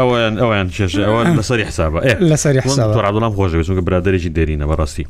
[0.00, 1.98] ئەویان ئەویان کێش ئەوە لەسەری حسابە
[2.30, 5.06] لەسەری حسابڵام خۆشەوێت چونکە برادێکی دێرینە بەڕاستی.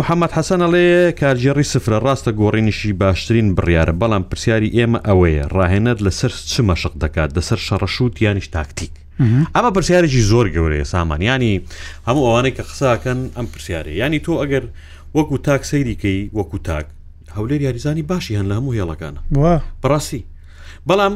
[0.00, 0.88] محەممەد حەسەن ئەڵێ
[1.20, 7.30] کارجێڕی سفرە ڕاستە گۆڕینشی باشترین بڕیاە بەڵام پرسیاری ئێمە ئەوەیە ڕاهێنەت لەسەر چ مەشق دەکات
[7.36, 8.92] دەسەر شەڕەشوت یانیش تاکتیک
[9.54, 11.54] ئەمە پرسیارێکی زۆر گەورەیە سامانیانی
[12.08, 14.64] هەموو ئەوانەی کە قساکەن ئەم پرسیارە ینی تۆ ئەگەر
[15.14, 16.86] وەکو تاک سەیریکەی وەکو تاک
[17.36, 19.20] هەولێر یاریزانی باشی هەن لە هەموو هێڵەکانە
[19.82, 20.22] بڕاستی
[20.88, 21.14] بەڵام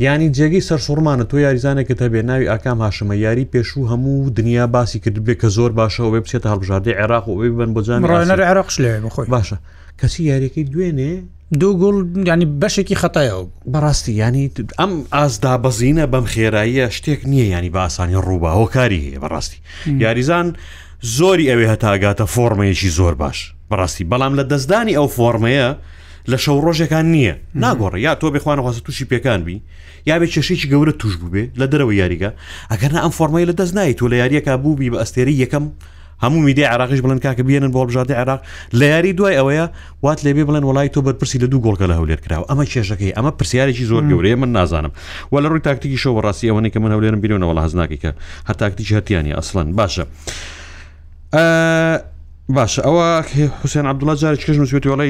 [0.00, 4.66] ینی جێگەی سەر شوڕمانە تۆ یاریزانێکە تە بێ ناوی ئاکام هاشمە یاری پێشوو هەموو دنیا
[4.66, 8.04] باسی کرد بێ کە زۆر باشەوە وێ بچێت هەڵبژاردی عێراق و بن بۆجان
[8.50, 9.56] عراقش لێ بخۆی باشە
[10.00, 11.12] کەسی یاریەکەی دوێنێ
[11.60, 11.96] دوو گوڵ
[12.28, 13.34] ینی بەشێکی خەتایە
[13.74, 14.44] بەڕاستی ینی
[14.80, 19.58] ئەم ئازدا بەزینە بەم خێراییە شتێک نییە ینی باسانی ڕووباەوە کاری هەیە بەڕاستی
[20.04, 20.46] یاریزان
[21.12, 23.38] زۆری ئەوێ هەتاگاتە فۆرمەیەکی زۆر باش
[23.70, 25.68] بەڕاستی بەڵام لە دەستدانی ئەو فۆرمەیە
[26.30, 29.62] لە شەو ڕۆژەکان نییە ناگۆڕ یا تۆ بخواانەخواست تووشی پێکان بی
[30.08, 32.30] یا بێت چێشێکی گەورە توش بووبێ لە دەرەوە یاریگە
[32.70, 35.64] ئەگەرنا ئەم فۆرمای لە دەست نایی تۆ لە یاریەکە بووبی بە ئەستێری یەکەم
[36.24, 38.40] هەموو میدی عراقیش بڵند کاکە بێنن بۆ بژاردی عراق
[38.78, 39.66] لە یاری دوای ئەوەیە
[40.04, 43.30] وات لێبێ بڵێن وڵی تۆ بەرپرسی لە دوو گۆڵکە لە هەولێر کراوە ئەمە کێشەکەی ئەمە
[43.38, 44.92] پرسیارێکی زۆر گەورەیە من نازانم
[45.32, 48.10] و لە ڕووی تاکتیکی شەوە ڕاستی ئەوەی کە من هەولێرم بیرونەوە لە هەزناکەکە
[48.50, 50.04] هەتاکتیکی هەتیانی ئەسڵەن باشە.
[52.56, 53.06] باشە ئەوە
[53.60, 55.08] حوسێن عبدوڵ جارێک کەژ نووسێت وڵی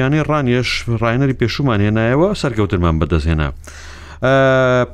[0.00, 0.70] یانەی ڕانیش
[1.02, 3.48] ڕایەری پێشومان هێنایەوە سەرکەوتمان بەدەستێنا.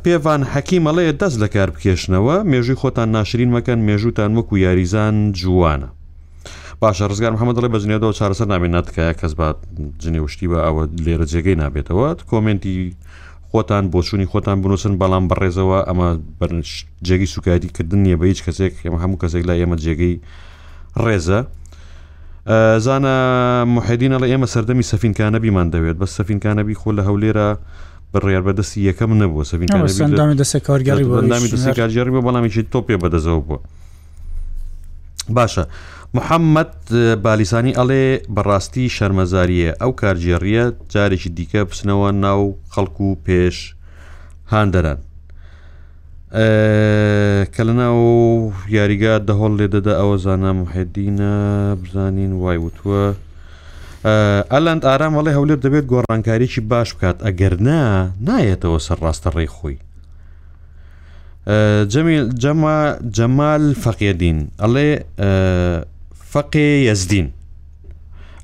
[0.05, 5.89] پێوان حەکیمەڵەیە دەست لە کار بکێشنەوە مێژوی خۆتان ناشرین مەکەن مێژوتان وەکو یاریزان جوانە.
[6.83, 9.59] باشە ڕزگار محەممەدڵی بەجنێتەوە چارەسەر نامێناتکایە کەس بات
[10.03, 12.77] جنێوشتی بە ئەوە لێرە جێگەی نابێتەوە کۆمنتی
[13.51, 16.09] خۆتان بۆچوونی خۆتان بنووسن بەڵام بەڕێزەوە ئەمە
[17.07, 20.17] جێگی سوکاریکردن نیە بە هیچ کەسێک ئێمە هەموو کەسێک لای ئێمە جێگەی
[21.05, 21.41] ڕێزە
[22.85, 23.15] زانە
[23.77, 27.49] مححدینە لە ئێمە سەردەمی سەفینکانە بیمان دەوێت بە سەفینکانەبی خۆ لە هەولێرە
[28.13, 31.05] بە ڕێربەدەستی یەکەم نەبوو سەفینامی دەستی کارگەری
[31.79, 33.59] کارجاری بە بەڵامێکی تۆپێ بەدەزەوە بووە
[35.37, 35.65] باشە
[36.17, 36.73] محەممەد
[37.25, 38.05] بالیسانی ئەڵێ
[38.35, 42.43] بەڕاستی شەرمەزاریە ئەو کارجێڕیە جارێکی دیکە بچنەوە ناو
[42.75, 43.57] خەڵکو و پێش
[44.53, 44.99] هاندەران
[47.55, 51.33] کە لەناو یاریگا دەهۆڵ لێ دەدا ئەوە زانا محێدینە
[51.81, 53.05] بزانین وای وتووە
[54.53, 57.81] ئەلند ئارام وڵی هەولێر دەبێت گۆڕانکاریی باش بکات ئەگەر نا
[58.27, 59.77] نایەتەوە سەر ڕاستە ڕێی خۆی
[63.17, 64.89] جەمال فەقیدین ئەڵێ
[66.33, 67.29] فەقێ یەزدین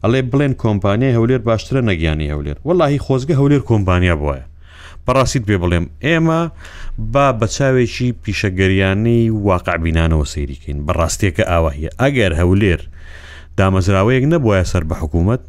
[0.03, 4.45] ئەڵێ بڵێن کۆمپانیای هەولێر باشترە نەگیانی هەولێر وەلهی خۆزگە هەولێر کۆمپانیا بواە
[5.07, 6.41] بەڕاستیت بێ بڵێم ئێمە
[7.13, 12.81] با بە چاوێکی پیشەگەریانەی واقعبینانەوە سەیریکەین بەڕاستێکە ئاواهەیە ئەگەر هەولێر
[13.59, 15.41] دامەزراوەیەک نەبووە سەر بە حکوومەت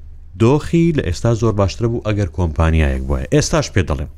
[0.41, 4.11] دۆخی لە ئێستا زۆر باشتر بوو ئەگەر کۆمپانیایەک بواە ئێستاش پێ دەڵێم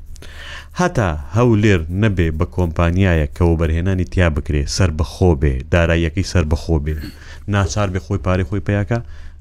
[0.80, 6.76] هەتا هەولێر نەبێ بە کۆمپانیایە کەەوە بەرهێنانی تیا بکرێ سەر بەخۆ بێ داراییەکەی سەر بەخۆ
[6.86, 6.96] بێ
[7.54, 9.00] ناچار بێ خۆی پارێ خۆی پیاکە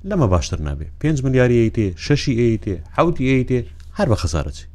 [0.09, 3.61] لەمە باشتر نابێ 5 ملیاری ئەیتێ شەشی ئەیتێ حوتی ئەیتێ
[3.99, 4.67] هەر بە خەسارەچی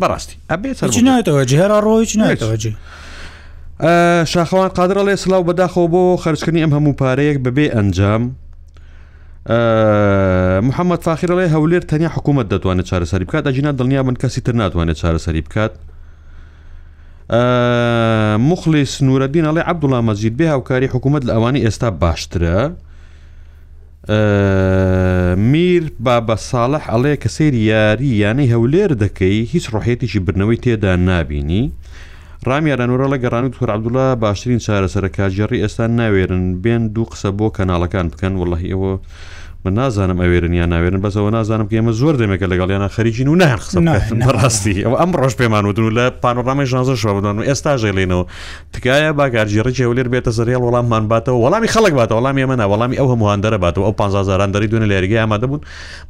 [0.00, 2.72] بەڕاستی ئەبێتەوە جێرا ڕۆیچ نێتەوەجی.
[4.32, 8.22] شاخەوان قادرە لێ سلااو بەداخەوە بۆ خەرچکردنی ئەم هەموو پارەیەک بەبێ ئەنجام
[10.68, 14.98] محەممەد فاخیرە لێ هەولێر تەنیا حکوومەت دەتوانێت چارەسەری بکات ئەجینا دڵنیا من کەسی تر ناتوانێت
[15.02, 15.72] چارەسەری بکات
[18.50, 22.56] مخلی سنوورەدین ئەڵێ عبدوڵام مەزید بێ هاوکاری حکوومەت لە ئەوانی ئێستا باشترە
[25.52, 31.64] میر بابە ساڵح ئەڵەیە کە سێری یاری یانەی هەولێر دەکەی هیچ ڕۆحێتیشی برنەوەی تێدا نابینی.
[32.48, 38.06] ڕامیارانورە لە گەڕان تور عبدوڵە باشترین چارەسەرە کاژێڕی ئێستا ناوێرن بێن دوو قسە بۆ کەناڵەکان
[38.12, 38.92] بکەن وڵی ئەوە
[39.66, 43.60] من نازانم ئەوێرن یا ناوێرن بەسەوە نازانم کە ئێمە زۆر دەمێکە لەگەڵیانە خەریجین و نهر
[44.40, 48.24] ڕاستی ئەو ئەم ڕۆژ پێمان وتون لە پانۆڕامی ژانزە شوە بدان و ئێستا ژێلێنەوە
[48.74, 53.40] تکایە باکارجیێڕ جێولێر بێتە زریال وەڵاممان باتەوە وەڵامی خەڵک باتە وەڵام ئێمە وەڵامی ئەو هەمووان
[53.44, 55.60] دەرەباتەوە ئەو 15زاران دەری دوێنە لێرگی ئامادە بوون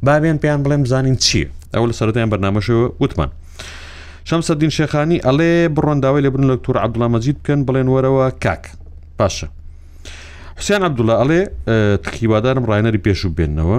[0.05, 3.29] بابێن پێیان بڵێم زانین چییە ئەو لە سەرەتیان بەرنامەشەوە وتمان.
[4.29, 8.63] شەمسەدین شێخانی ئەڵێ بڕۆنداوای لێ بن لە تور عبدڵامەجید بکەن بڵێن وەرەوە کاک
[9.19, 9.47] پاشە.
[10.59, 11.39] حوسیان عبدوڵە ئەڵێ
[12.05, 13.77] تخیبادارم ڕایەنەری پێش و بێنەوە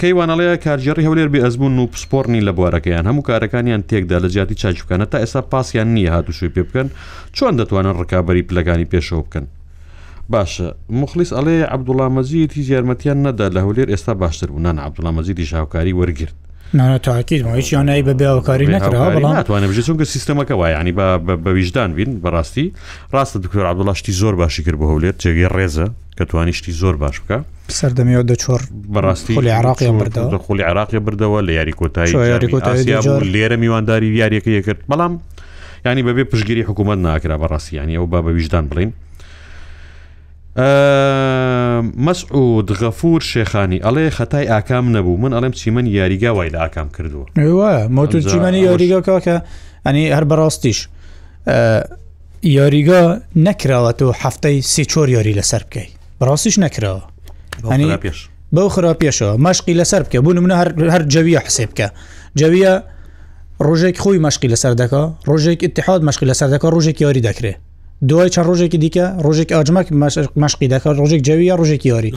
[0.00, 5.06] کەیوانەڵەیە کارجێڕی هەولێر بێ ئەزبوون و پسپۆرنی لە بوارەکەیان هەموو کارەکانیان تێکدا لە جیاتی چاچبکانە
[5.12, 6.88] تا ئێستا پاسیان نییە هاتوشوی پێ بکەن
[7.36, 9.44] چۆن دەتوانن ڕکابی پلەکانی پێشەوە بکەن
[10.32, 10.66] باشە
[11.02, 16.36] مخلیس ئەڵێ عبدوڵامەزیتی زیارمەتیان نەدا لە هەولێر ئێستا باشتر بوونان عبدوڵامەزیدی شاوکاری وەرگرت
[16.74, 20.92] ناتاعتیمە هیچ یانایی بە بێوەکاری نکرا بەڵاموانە بژێت چونکە سیستمەکە وایە ینی
[21.44, 22.66] بە ویژدان بین بەڕاستی
[23.14, 25.86] ڕاستە دکتۆر عبدڵاشتی زۆر باشی کرد بە هەولێت جێگەی ڕێزە
[26.18, 27.38] کە توانیشتی زۆر باش بکە
[27.78, 28.60] سەردەمیەوە دەچۆر
[28.94, 35.12] بەڕاستی خۆلی عراقی بردەوە خۆلی عراقی بردەوە لە یاری کۆتایی لێرە میوانداری یاریەکە یەکرد بەڵام
[35.86, 38.90] ینی بەبێ پشگیری حکوومەت ناکرا بەڕاستی ینی ئەو با بە ویژدان بڵین.
[42.06, 47.90] مەسعود غەفور شێخانی ئەڵێ خەتای ئاکام نەبوو من ئەڵێم چیمەنی یاریگا وای لە ئاکام کردووە
[47.96, 49.34] مۆتو چیمەنی یاریگاکە
[49.86, 50.78] ئەنی هەر بەڕاستیش
[52.58, 53.02] یاریگا
[53.46, 55.90] نەکراوەت و هەفتەی سێچۆر یاری لەسەر بکەیت
[56.20, 57.02] بەڕاستیش نەکراوە
[57.70, 58.18] ئەنی پێش
[58.52, 60.54] بەو خرا پێشەوە مەشقی لەسەر بکە بوون منە
[60.94, 61.88] هەر جەویە حسێ بکە
[62.38, 62.74] جەویە
[63.66, 67.58] ڕۆژێک خۆی مەشقی لەسەر دەکە ڕۆژێک اتحاد مەشقی لەسەر دەکە ڕۆژێک یاری دەکرێت
[68.08, 69.86] دوای چە ڕۆژێکی دیکە ڕۆژێک ئەجممەک
[70.40, 72.10] مەشقی دەکات ڕۆژێک جوویە ڕۆژێکی یاری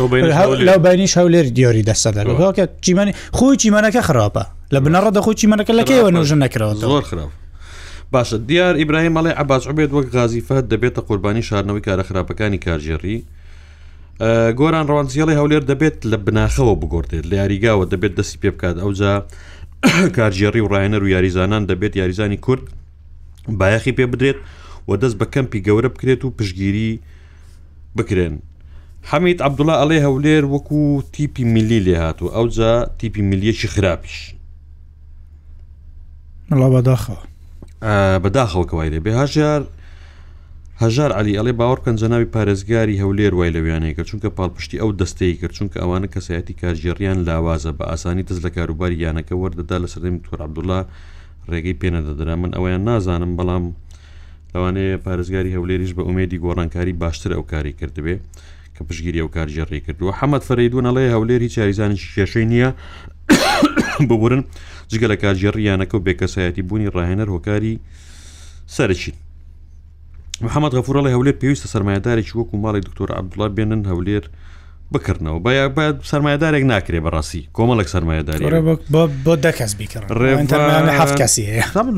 [0.67, 4.43] لەو بینیش هەولێر دیۆری دەستەدەکە چیمانی خۆی چیمانەکە خراپە
[4.73, 7.31] لە بنەڕە دەخۆی چیمانەکە لەکەیەوە نوژە نەکراوە زۆر خراپ
[8.13, 13.17] باشە دیار ئیبراهیم مەڵێ عباس عبێت وەک غازیفەت دەبێتە قوربانی شارنەوەی کارە خراپەکانی کارژێڕی
[14.59, 19.13] گۆران ڕوانزیڵی هەولێر دەبێت لە بناخەوە بگۆڕێت لە یاریگاوە دەبێت دەستی پێ بکات ئەوجا
[20.17, 22.63] کارژێڕی و ڕایەنەر و یاریزانان دەبێت یاریزانی کورد
[23.59, 24.51] بایەخی پێ بدرێت و
[24.87, 26.91] و دەست بە کەمپی گەورە بکرێت و پشگیری
[27.97, 28.35] بکرێن
[29.11, 30.83] حەمید عبدوڵە ئەڵێ هەولێر وەکو
[31.15, 34.19] تیپی میلی لێ هاتوو ئەوجا تیپی میلیەکی خراپیش
[36.75, 37.15] بەداخە
[38.23, 39.61] بەداخەوەکەوای لێ بێ هاژار
[40.83, 45.37] هەژار علی ئەڵێ باوەڕ کەن جەناوی پارێزگاری هەولێر وای لەویانەیە کە چونکە پاڵپشتی ئەو دەستەی
[45.41, 50.19] کرد چونکە ئەوانە کەسایەتی کارژێڕیان لاوازە بە ئاسانی دەست لە کاروباری یانەکە وەردەدا لە سەردەمی
[50.25, 50.79] تۆر عبدوڵە
[51.51, 53.65] ڕێگەی پێنەدەدرا من ئەویان نازانم بەڵام
[54.53, 58.15] لەوانەیە پارێزگاری هەولێریش بە ئومێدی گۆڕانکاری باشتر ئەو کاری کردبێ
[58.75, 62.69] کە پشگیری ئەو کارژە ڕێکردووە حەمەد فەریدون ئەڵێ هەولێری چاریزانانی کێشەی نییە
[64.09, 64.41] ببورن
[64.91, 67.75] جگە لە کارژێڕیانەکە و بێکەسایەتی بوونی ڕاهێنەر هۆکاری
[68.75, 69.15] سەرچین
[70.45, 74.23] محەممەد غەفورە لە هەولێر پێویستە سەرمایدارێکی وەکو ماڵی دکتۆر عبدڵا بێنن هەولێر
[74.95, 78.45] بکردنەوە بە باید سرمایهدارێک ناکرێ بەڕاستی کۆمەڵک سرمایهداری
[79.25, 79.71] بۆ دەکەس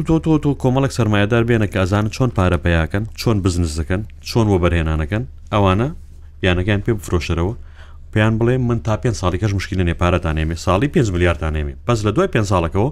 [0.05, 5.87] تۆ تۆ کۆمەڵک سرمایهدار بێنە کازان چۆن پارە پیاکەن چۆن بزنسەکەن چۆن وە بەرهێنانەکەن ئەوانە
[6.47, 7.53] یانەکەیان پێ بفرۆشەرەوە
[8.13, 12.11] پێیان بڵێ من تا پێ ساڵیکەش مشکلی نێپارەتان نێمێ ساڵی 5 میلیاردان نێمێ پس لە
[12.15, 12.91] دوای پێ ساڵەکەەوە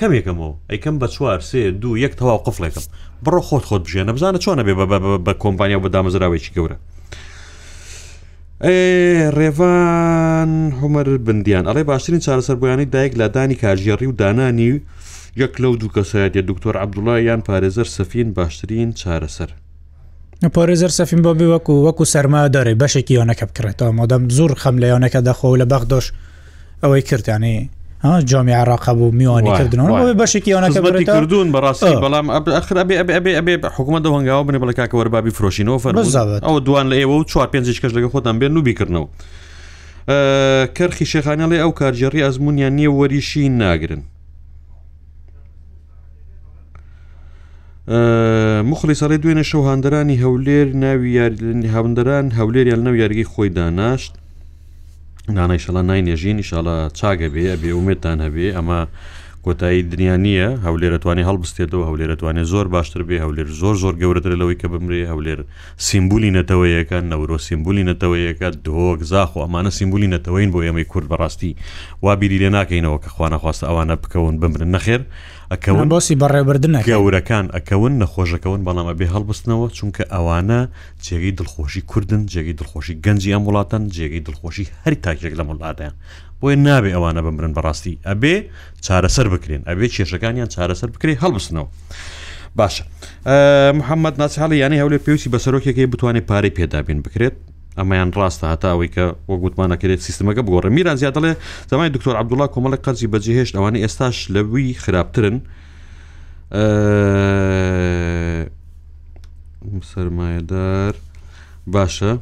[0.00, 2.82] کەمێکمەوە ئەیکەم بە چوار سێ دوو یەک تەواو قفلێکم
[3.24, 4.74] بڕۆ خۆت خۆت بژێنە بزانە چۆنە بێ
[5.26, 6.76] بە کۆمپانیا بە دامەزراوێکی گەورە
[9.38, 14.72] ڕێڤان هومەر بندیان ئەڵێ باشترین چارەسەر بۆیانی دایک لە دانی کاژێڕی و دانانی
[15.42, 19.50] یەک لەو دوو کەسایەتە دکتۆر عبدوڵای یان پارێزەر سەفین باشترین چارەسەر
[20.56, 25.20] پارێزەر سەفین بۆ وەکو وەکو سەرما دەڕێ بەشێکی یۆنەکە بکرێتەوە مادەم زۆر خەم لە یۆنەکە
[25.28, 26.06] دەخۆ لە بەخدۆش
[26.82, 27.56] ئەوەی کردیانی
[28.24, 32.26] جامی عراق بوو میوانی کردنەوە بەشێکی ئەوەکەی کردوون بەڕاستی بەڵام
[33.38, 37.48] ئەبێ حکوومەت هەنگاوە بنێ بەڵ کاکە وەربابی فرۆشینەوە فەرزاوت ئەو دوان لە ئێوە و چوار
[37.52, 39.06] پێنج کەش لەگە خۆتان بێن نوبیکردنەوە
[40.76, 44.02] کەرخی شێخانەڵێ ئەو کارجێڕی ئەزمونیان نییە وەریشی ناگرن
[48.72, 51.18] مخلی سەڵی دوێنە شەو هاندەرانی هەولێر ناوی
[51.74, 54.12] هاوندەران هەولێر یان نەو یارگی خۆی داناشت
[55.38, 58.80] نانایشەڵە ناینێژین نیشاڵە چاگە بێ بێومێتان هەبێ ئەمە
[59.44, 64.66] کۆتایی دنیا نییە هەولێرەتوانی هەڵبستێتەوە هەولێرەتوانێت زۆر باشتر بێ هەولێر زۆر زۆر گەورەتر لەوەی کە
[64.72, 65.40] بمرێ هەولێر
[65.88, 71.56] سیمبولی نەتەوەیەکە نەورۆ سیمبولی نەتەوەیەکە دۆک زاخ و ئەمانە سیمبولی نەتەوەین بۆ ئەمەی کورد بەڕاستی
[72.04, 75.02] وابیری لێ ناکەینەوە کە خوانەخواست ئەوانە بکەون بمرن نەخێر
[75.52, 80.60] ئەکەون بۆسی بەڕێبردن گەورەکان ئەکەون نەخۆشەکەون بەڵامە بێ هەڵبستنەوە چونکە ئەوانە
[81.06, 85.94] جێگەی دڵخۆشی کوردن جێگەی دڵخۆشی گەنجی ئەم وڵاتەن جێگەی دڵخۆشی هەری تاکێک لە وڵاتیان
[86.40, 88.34] بۆیە نابێ ئەوانە بمرن بەڕاستی ئەبێ
[88.84, 91.68] چارەسەر بکرێن ئەبێ کێشەکانیان چارەسەر بکرێ هەڵبستنەوە.
[92.58, 92.82] باشە
[93.78, 97.36] محەممەد ناسیحاڵی یانی هەولێ پێویستی بە سەرۆکێکی بتوانێت پارەی پێدابین بکرێت
[97.78, 101.32] ئەمەیان ڕاستە هەتاوی کە وە گوتمانەکرێت سیستمەکە بگۆڕە میران زیاتەڵێ
[101.70, 105.36] زمانی دکتۆر عبدوڵا کۆمەڵە قەرزی بەجێهێشت ئەوانەی ئێستاش لەوی خراپترن
[109.92, 110.94] سرمایهدار
[111.74, 112.12] باشە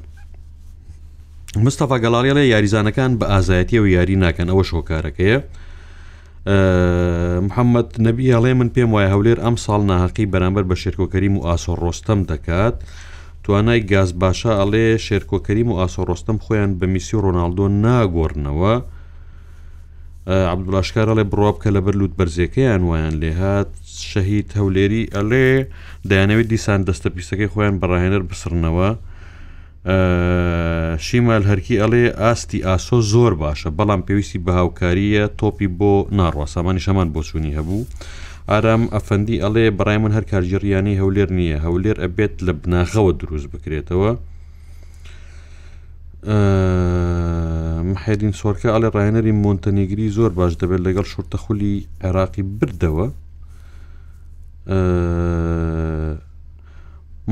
[1.65, 5.39] مستەفا گەڵاریە لە یاریزانەکان بە ئازایەتی و یاری ناکەن ئەوە شۆکارەکەیە
[7.49, 11.73] محەممەد نەبی هەڵێ من پێم وایە هەولێر ئەم ساڵ ناهقی بەرامبەر بە شێرکۆکەریم و ئاسۆ
[11.83, 12.77] ڕۆستەم دەکات.
[13.49, 18.75] توانای گاز باشە ئەڵێ شێرکۆکەریم و ئاسۆڕۆستم خۆیان بە میسی ڕۆناالدۆ ناگۆڕنەوە
[20.55, 23.71] عبدڵاشکارەڵێ بڕاب کە لەبەر لووت بەرزەکەیان وایان لێهات
[24.11, 25.47] شەهید هەولێری ئەلێ
[26.11, 28.89] دەیانەوێت دیسان دەستە پیسەکەی خۆیان بەڕاهێنەر بسرنەوە
[31.07, 36.85] شیمال هەرکی ئەڵێ ئاستی ئاسۆ زۆر باشە بەڵام پێویستی بە هاوکاریە تۆپی بۆ ناڕوە سامانی
[36.87, 37.81] شەمان بۆ چوونی هەبوو.
[38.51, 44.11] ئارام ئەفەندی ئەڵێ بەڕای من هەر کارژیریانی هەولێر نییە هەولێر ئەبێت لە بناخەوە دروست بکرێتەوە
[47.91, 53.07] محێدین سۆرکە ئەلێ ڕایەنەری مۆنتەنیگری زۆر باش دەبێت لەگەڵ شورتەخولی عێراقی بردەوە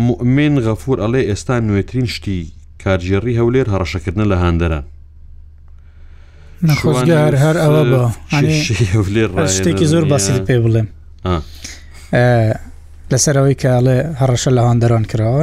[0.08, 2.38] مؤمن غەفور ئەڵێ ئێستا نوێترین شتی
[2.82, 4.84] کارژێڕی هەولێر هەڕەشەکردن لە هاندەران
[6.80, 7.82] هەر هەر ئەوە
[9.36, 10.88] بە شتێکی زۆر باسی پێ بڵێم
[13.12, 15.42] لەسەرەوەی کەڵێ هەڕەشە لە هاندەران کراوە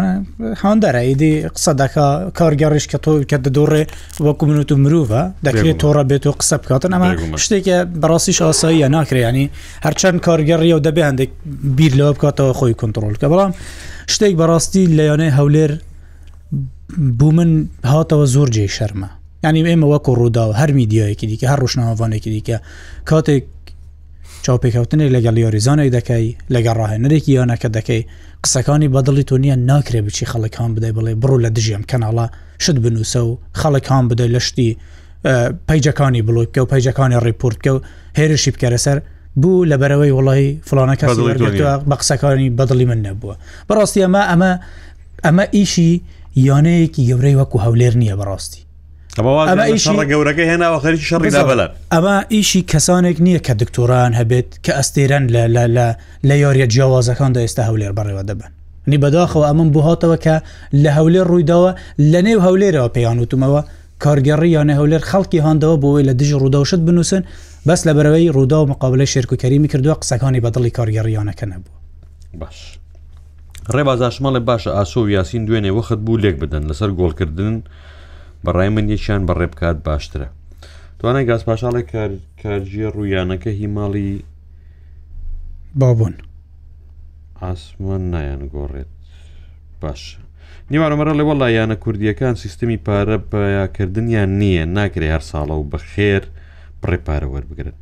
[0.64, 2.08] هاندەرە ئیدی قسە دەکا
[2.40, 3.84] کارگەڕیش کە تۆ کە دەدۆڕێ
[4.26, 7.10] وەکو منوت و مرۆڤە دەکرێت تۆڕە بێت و قسە بکاتن ئەمە
[7.46, 9.46] شتێکە بەڕاستیش ئاساییە ناکرێنی
[9.86, 11.32] هەرچەند کارگەڕیە و دەبێ هەندێک
[11.78, 13.52] بیر لەوە بکاتەوە خۆی کنتترۆلکە بەڵام
[14.14, 15.72] شتێک بەڕاستی لە یانەی هەولێر
[17.18, 17.52] بوو من
[17.94, 19.08] هاتەوە زۆر جێ شەرمە
[19.48, 22.58] ینی ئێمە وەکو ڕوودا و هەرمی دیایەکی دیکە هەر ڕۆشنناوانێکی دیکە
[23.10, 23.46] کاتێک
[24.46, 26.26] چاوپێککەوتنێک لەگەڵ یۆریزانێک دەکەی
[26.56, 28.02] لەگەڵ ڕاهێنەرێکی یانەکە دەکەی
[28.44, 32.26] قسەکانی بەدڵی تۆ نییە ناکرێ بچی خەڵکان بدەی بڵێ بڕوو لە دژیم کەناڵە
[32.64, 34.70] شت بنووسە و خەڵکان بدەی لە شتی
[35.68, 37.80] پیجەکانی بڵۆکە و پیجەکانی ڕیپورتکە و
[38.20, 38.98] هێرشی بکەرە سەر
[39.42, 41.06] بوو لە بەرەوەی وڵی فلانەکە
[41.90, 43.36] بە قسەکانی بەدڵی من نەبووە
[43.70, 44.52] بەڕاستی ئەمە ئەمە
[45.26, 45.90] ئەمە ئیشی
[46.48, 48.62] یانەیەکی گەورەی وەکو هەولێر نییە بەڕاستی
[49.22, 55.26] گەورەکە هێناوە خەرکی شەڕی بەلە ئەمە ئیشی کەسانێک نییە کە دکتۆران هەبێت کە ئەستێرەن
[56.30, 58.52] لە یاریە جیاوازەکاندا ئێستا هەولێر بەڕێوە دەبن
[58.90, 60.36] نی بەداخەوە ئەمن بهاتەوە کە
[60.84, 61.72] لە هەولێر ڕوویداوە
[62.12, 63.62] لە نێو هەولێرەوە پێیان وتمەوە
[64.04, 67.24] کارگەڕی یانە هەولێر خەڵکی هاندەوە بۆی لە دژی ڕووداوشت بنووسن
[67.68, 71.74] بەس لە بەرەوەی ڕوودا و مقابلە شێرکوکەریمی کردووە قسەکانی بەدڵی کارگەڕیانەکە نەبوو
[72.42, 72.58] باش
[73.76, 77.56] ڕێبازاشمەڵێ باشە ئاسۆ یاسین دوێنێ وەخت بوو لێک بدەن لەسەر گۆڵکردن.
[78.46, 80.28] بەڕای من یەکیان بە ڕێبکات باشترە
[81.00, 81.90] توانای گاز پاشاڵێک
[82.42, 84.12] کارژیە ڕوویانەکە هیماڵی
[85.80, 86.16] بابوون
[87.44, 88.92] ئاسمان نایان گۆڕێت
[89.82, 90.02] باش
[90.72, 96.24] نیوارەمەرە لەوە لایەنە کوردیەکان سیستمی پارە بەیاکردنیان نییە ناکرێ هەر ساڵە و بە خێر
[96.82, 97.78] پڕێپارە وەربگرن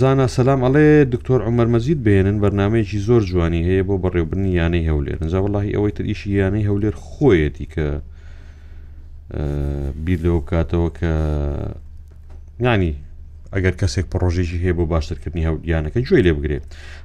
[0.00, 5.18] زانا سەسلام ئەڵێ دکتۆر عمەر مەزید بێنن بەرنمەیەکی زۆر جوانی هەیە بۆ بەڕێوبنی یانەی هەولێر
[5.24, 7.86] نجا وڵی ئەوەی تر ئیشی یانەی هەولێر خۆیەتی کە
[10.04, 11.12] بیر لەوە کاتەوە کە
[12.64, 12.92] نانی
[13.54, 16.64] ئەگەر کەسێک پرۆژێکی هەیە بۆ باشترکردنی هەودیانەکە جوێی لێ بگرێت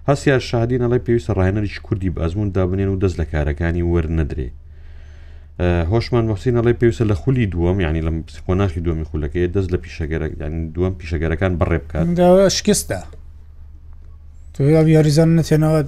[0.10, 4.49] هەستیار شادین ئەڵی پێویستە ڕایەنەرێکی کوردی بەزمون دابنێن و دەست لە کارەکانی وەرنەدرێ
[5.61, 10.71] هۆشمان وەسیینەڵی پێویستە لە خولی دووەم ینی لە پسیخۆناخی دومی خولەکەی دەست لە پیشەگەرە یانی
[10.75, 12.07] دووەم پیشەگەرەکان بەڕێ بکات
[12.57, 12.99] شکستە.
[14.87, 15.79] یاریزان نتێنەوە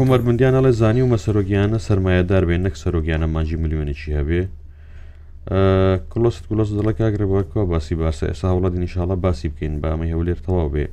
[0.00, 4.42] هومەرمندیانە لە زانی و مەسەرۆگییانە سرمایهدار بێن نەک سەرۆگییانە مانجی میلیۆنێکی هەبێ
[6.12, 10.86] کلۆست کلۆس دڵک ئاگرەوەکەوە باسی باسە ئێسا وڵات نیشاڵە باسی بکەین بامە هەولێر تەواو بێ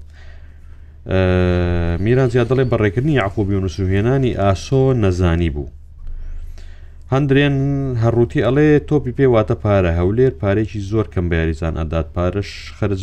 [2.04, 5.68] میران زیاد دەڵێ بەڕێکردنی یاخۆبی و نووسهێنانی ئاسۆ نەزانی بوو
[7.14, 7.56] هەندرێن
[8.04, 13.02] هەڕووتی ئەڵێ تۆپی پێواتە پارە هەولێر پارێکی زۆر کەم بیاریزان ئەدات پارش خرج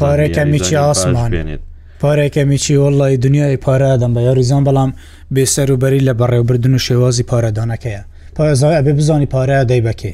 [0.00, 1.62] پارێکەمیی ئاسمانێت
[2.02, 4.90] پارێکەمیی وڵی دنیای پارەدەم بە یاریزان بەڵام
[5.34, 8.02] بێسەر وبەری لە بەڕێوبردن و شێوازی پارەدانەکەیە
[8.36, 10.12] پارێزای ئەبێ بزانی پارەیە دەیبکێ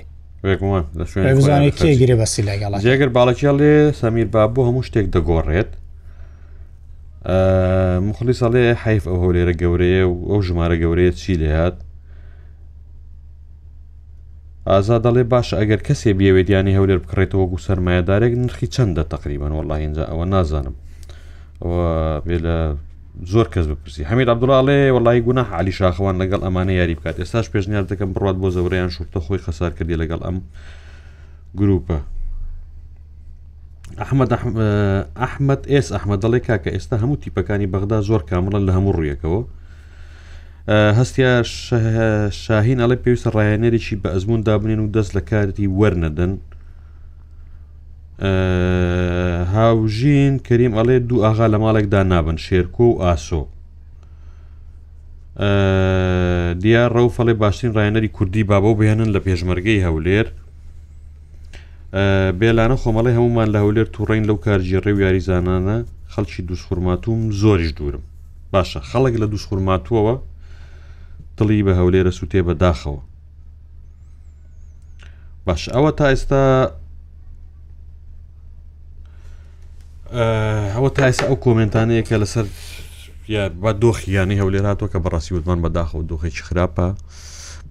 [1.38, 5.70] بزانانی کێگیری بەسی لەگەڵ جێگر باڵکی لێ سەمیر بابوو هەموو شتێک دەگۆڕێت
[8.08, 11.76] مخلی ساڵێ حیف ئەو هەولێرە گەورەیە و ئەو ژمارە گەورەیە چی لێات
[14.68, 20.04] ئازا دەڵێ باشە ئەگەر کەسێ بێوێتیانی هەولێر بکڕێتەوە گو سەرمایەدارێک نرخی چەندە تقریبان وەڵا هینجا
[20.10, 20.74] ئەوە نازانم
[21.62, 21.82] ئەوە
[22.26, 22.56] بێ لە
[23.32, 27.84] زۆر کەس بپرسی هەمید عبدوڵڵێ وڵی گونا علی شاخەوان لەگەڵ ئەمانە یاری بکات ئێستاش پێشنیار
[27.92, 30.36] دەکەم بڕات بۆ زەوریان شورتە خۆی خەسار کردی لەگەڵ ئەم
[31.60, 31.96] گروپە
[34.00, 34.30] ئەحمد
[35.22, 39.42] ئەحمد ئێس ئەحمەد دەڵێ کاکە ئێستا هەموو تیپەکانی بەغدا زۆر کامڵە لە هەموو ڕویەکەەوە
[40.68, 41.32] هەستیا
[42.44, 46.32] شاهین ئەڵێ پێویستە ڕایەنێریی بە ئەزمون دابنێن و دەست لە کارتی وەرنەدەن
[49.54, 53.42] هاوژین کەریم ئەڵێ دوو ئاغا لە ماڵێکدا نابن شێرکۆ و ئاسۆ
[56.62, 60.26] دیار ڕەوفەڵێ باشترین ڕایەنەری کوردی بابە بهێنن لە پێشمەرگەی هەولێر
[62.40, 65.76] بێلانە خۆمەڵی هەمومان لە هەولێر تووڕین لەو کارژێڕێ و یاریزانانە
[66.12, 68.02] خەڵکی دووسخورماتوم زۆریش دوورم
[68.54, 70.16] باشە خەڵک لە دووسخورماتوەوە
[71.40, 73.00] دڵی بە هەولێرە سووتێ بەداخەوە
[75.46, 76.44] باش ئەوە تا ئێستا
[80.76, 82.46] ئەوە تا ئێستا ئەو کۆمنتانەیە کە لەسەر
[83.62, 86.88] بە دۆخیانی هەولێر هاتووە کە بەڕاستی وتمان بەداخەوە دۆخێکی خراپە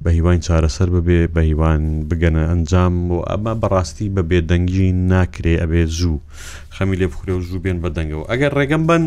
[0.04, 5.82] بە هیوان چارەسەر ببێ بە هیوان بگەنە ئەنجام و ئەمە بەڕاستی بە بێدەنگی ناکرێ ئەبێ
[5.98, 6.20] زوو
[6.76, 9.04] خەمی لێ بخورێ و زوو بێن بەدەنگەوە ئەگەر ڕێگەم بن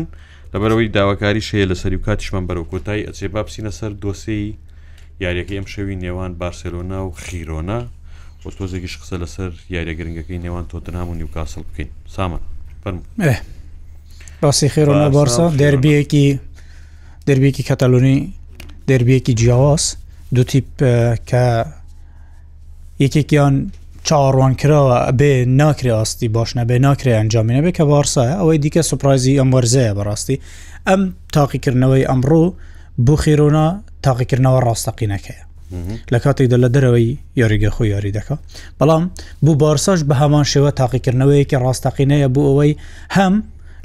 [0.53, 4.41] لەبەرەوەی داواکاری شەیە لە سەری و کاتیشمان بەرەو کۆتایی ئەچێ بابسینە سەر دۆسی
[5.23, 7.79] یاریەکە ئەم شەوی نێوان بارسلۆنا و خیرۆنا
[8.43, 12.41] بۆ تۆزێکیش قسە لەسەر یاریە گرنگەکەی نێوان تۆتنام و نیوکاسڵ بکەین سامان
[14.41, 16.27] باسی خێرۆنا بارسا دەربیەکی
[17.27, 18.17] دەربیەکی کەتەلونی
[18.89, 19.85] دەربیەکی جیاواز
[20.35, 20.67] دو تیپ
[21.29, 21.45] کە
[23.03, 23.55] یەکێکیان
[24.07, 29.39] چاڕوان کراوە بێ ناکرێ ئاستی باش نەبێ ناکرێ ئەنجامینە بێ کە بارسایە ئەوەی دیکە سوپرایزی
[29.41, 30.37] ئەم وەرزەیە بەڕاستی
[30.87, 31.01] ئەم
[31.35, 32.43] تاقیکردنەوەی ئەمڕۆ
[33.05, 33.67] بۆ خیرۆنا
[34.07, 35.43] تاقیکردنەوە ڕاستەقینەکەیە
[36.13, 37.07] لە کاتێکدا لە دەرەوەی
[37.41, 38.35] یاریگە خۆ یاری دەکە
[38.79, 39.03] بەڵام
[39.43, 42.73] بوو بارساش بە هەمان شێوە تاقیکردنەوەیەکی ڕاستەقینەیە بوو ئەوەی
[43.15, 43.33] هەم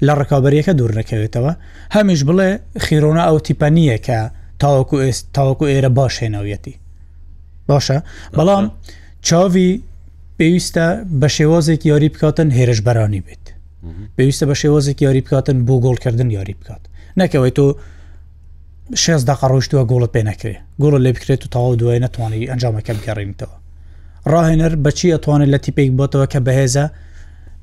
[0.07, 1.53] لە ڕکابەریەکە دوور نەکەوێتەوە
[1.95, 2.51] هەمیش بڵێ
[2.85, 4.19] خیرۆنا ئەو تیپەنیە کە
[4.63, 4.97] تاوەکو
[5.37, 6.75] تاوەکو ئێرە باشێنەویەتی
[7.71, 7.99] باشە
[8.37, 8.67] بەڵام
[9.27, 9.71] چاوی
[10.39, 10.87] پێویستە
[11.21, 13.45] بە شێوازێک یاری بکاتن هێرشبەرانی بێت
[14.17, 16.83] پێویستە بە شێوازێک یاری بکاتن بۆ گۆڵکردن یاری بکات
[17.21, 17.65] نەکەوەی تۆ
[19.03, 23.57] شێز داقڕۆشتووە گۆڵت پێ نەکرێ گۆڵە لێ بکرێت و تاوا دوای نتوانانی ئەنجامەکەم گەڕینتەوە
[24.33, 26.85] ڕاهێنەر بەچی ئەتوانێت لە تیپێک بۆتەوە کە بەهێزە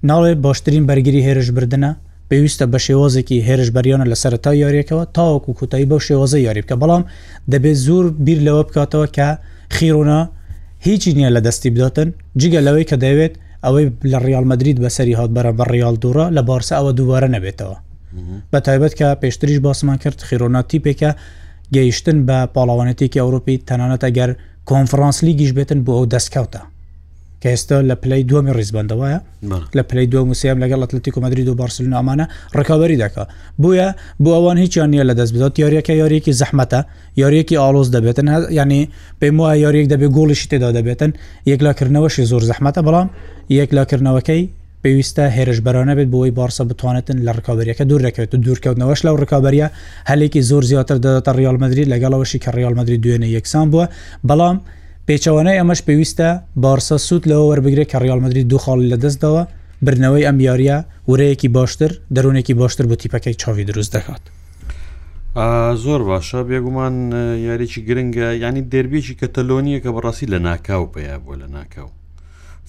[0.09, 1.91] ناڵێ باشترین بەرگری هێرش بردنە
[2.29, 7.03] پێویستە بە شێوازێکی هێرش بەریانە لە سەرتا یاریەکەەوە تاوەکو کوتایی بە شێوازە یاری بکە بەڵام
[7.51, 9.27] دەبێت زۆر بیر لەوە بکاتەوە کە
[9.75, 10.21] خیرۆنا
[10.87, 12.09] هیچی نییە لە دەستی بداتن
[12.41, 13.33] جگە لەوەی کە دەوێت
[13.65, 17.77] ئەوەی لە ریال مدرید بەسەری هات بەرە بە ریال دوورە لە بارسە ئەوە دووبارە نەبێتەوە
[18.51, 21.11] بە تایبەت کە پێشتریش باسمان کرد خیرۆناتی پێکە
[21.75, 24.31] گەیشتن بە پاڵاوانەتێکی ئەوروپی تەنانەتە گەر
[24.69, 26.61] کۆنفرانس لیگیش بێتن بۆ ئەو دەستکەوتە
[27.45, 29.17] کە ئێستا لە پلی دومی ڕیزبندەوەە
[29.77, 32.25] لە پلی دو موسیام لەگەڵ ئەتلتیک مدرید و بارسلون ئامانە
[32.59, 33.23] ڕکاوەری دکا
[33.61, 33.87] بویە
[34.23, 36.79] بۆ ئەوان هیچیان نیە لە دەست بدات یاریەکە یاریەکی زەحمەتە
[37.21, 38.25] یاریەکی ئالۆز دەبێتن
[38.59, 38.81] ینی
[39.19, 41.11] پێم وایە یاریەک دەبێت گۆڵیشی تێدا دەبێتن
[41.51, 43.07] یەکلاکردنەوەشی زۆر زەحمەتە بەڵام
[43.59, 44.41] یەکلاکردنەوەکەی
[44.83, 49.67] پێویستە هێرشبەرانە بێت بۆی بارسە بتوانێتن لە ڕکاوبریەکە دوور دەکەوێت و دوورکەوتنەوەش لەو ڕکابریە
[50.11, 53.85] هەلێکی زۆر زیاتر دەداتە ریال مدرری لەگەڵەوەشی کە ریال مدرری دوێنێ یەکسان بووە
[54.29, 54.57] بەڵام
[55.09, 56.29] پێچەوانەی ئەمەش پێویستە
[56.63, 59.41] بارسە سوود لەوە وەربگرێت کە ڕالمەدرری دوو خاڵی لە دەستەوە
[59.85, 60.77] برنەوەی ئەم یاریە
[61.11, 64.23] ورەیەکی باشتر دەروونێکی باشتر بۆ تیپەکەی چاوی دروست دەکات.
[65.83, 66.95] زۆر باشە بێگومان
[67.47, 71.89] یاریی گرنگە ینی دەربێکی کەتەلۆنیە کە بەڕاستی لە ناکاو پێیا بۆ لە ناکاو.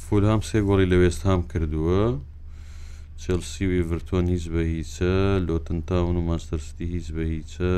[0.05, 2.03] فولهام سێ گۆڵی لە وێستهام کردووە
[3.23, 5.11] چلسی وی ڤرتۆن هیچ بە هیچە
[5.47, 7.71] لۆتن تاون و ماستەرستی هیچ بە هیچە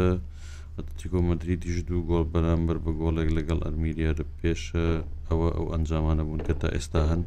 [0.87, 4.87] ئەتیکۆمەدرری دیژ دوو گۆڵ بەرامبەر بە گۆڵێک لەگەڵ ئەرمیریە پێشە
[5.29, 7.22] ئەوە ئەو ئەنجامانە بوون کە تا ئێستا هەن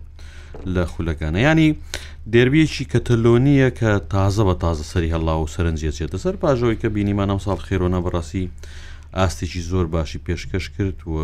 [0.74, 1.70] لە خولەکانە ینی
[2.34, 7.60] دەربیەکی کەتەلۆنیە کە تازە بە تازە سەری هەڵا و سەرنجەچێتە سەر پاژەوەی کە بینیمانم ساڵ
[7.68, 8.46] خێرۆنە بەڕاستی
[9.18, 11.16] ئاستێکی زۆر باشی پێشکەش کرد و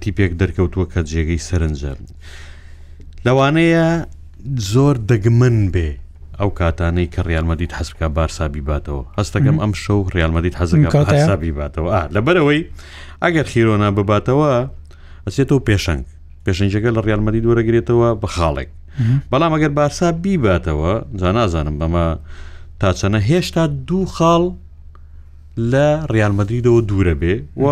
[0.00, 1.92] تیپێک دەرکەوتووە کە جێگەی سەرنجە
[3.26, 3.86] لەوانەیە
[4.72, 5.90] زۆر دەگمن بێ
[6.40, 12.60] ئەو کاتانەی کە ڕالمەدیت حەسبکە بارسا بیباتەوە هەستەکەم ئەم شەو ڕالمەدیت حەزەکە بیباتەوە لەبەرەوەی
[13.24, 14.54] ئەگەر خیرۆنا بباتەوە
[15.26, 16.04] ئەچێتەوە پێشنگ
[16.44, 18.70] پێشنجەکە لە ڕالمەدی دوورەگرێتەوە بە خاڵێک
[19.30, 22.06] بەڵام ئەگەر بارسا بیباتەوە جانازانم بەمە
[22.80, 24.42] تاچەنە هێشتا دوو خاڵ
[25.72, 27.66] لە ڕالمەدیدەوە دوورە بێ و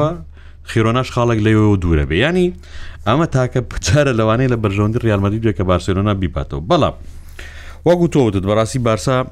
[0.71, 2.49] خیرۆناش خاڵک لەوەوە دوورە بێ ینی
[3.07, 6.95] ئەمە تاکە پچارە لەوانەیە لە بەرژەوندی ڕالمەدی دوێ کە بارسلۆنا بیپاتەوە بەڵام
[7.87, 9.25] وەگو تۆوتت بەڕاستی بارسا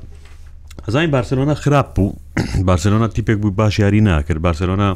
[0.88, 2.12] هەزانین بارسلۆنا خراپ بوو
[2.68, 4.88] بارسلۆنا تیپێک بوو باش یاری ناکرد بارسلۆنا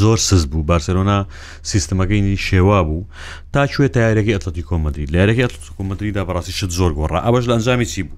[0.00, 1.26] زۆر سز بوو بارسلۆنا
[1.72, 3.04] سیستمەکەینی شێوا بوو
[3.52, 7.86] تا کوێ تارێکی ئەتلەتی کۆمەدرری لارێکی ئەتلت کۆمەدرریدا بەڕاستی شت زۆر گۆڕ ئەوەش لە ئەنجامی
[7.92, 8.16] چی بوو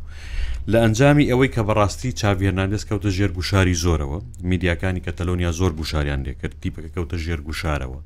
[0.70, 4.18] لە ئەنجامی ئەوەی کە بەڕاستی چاڤێناندس کەوتە ژێر گوشاری زۆرەوە
[4.50, 7.98] میدیاکانی کەتەلۆنیا زۆر گوشاریان لێکرد تیپەکە کەوتە ژێر گوشارەوە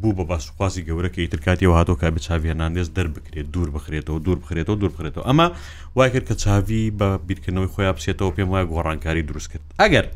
[0.00, 4.92] بوو بە باسوخوازی گەورەکە ئیتر کاتیەوە هاتۆکە بە چاڤێناندس دەربکرێت دوور بخرێتەوە دوور بخرێتەوە دوور
[4.94, 5.48] بخرێتەوە ئەمە
[5.96, 10.06] وای کرد کە چاوی بە بیرکردنەوەی خۆیان بسێتەوە پێم وایە گۆڕانکاری دروست کرد ئەگەر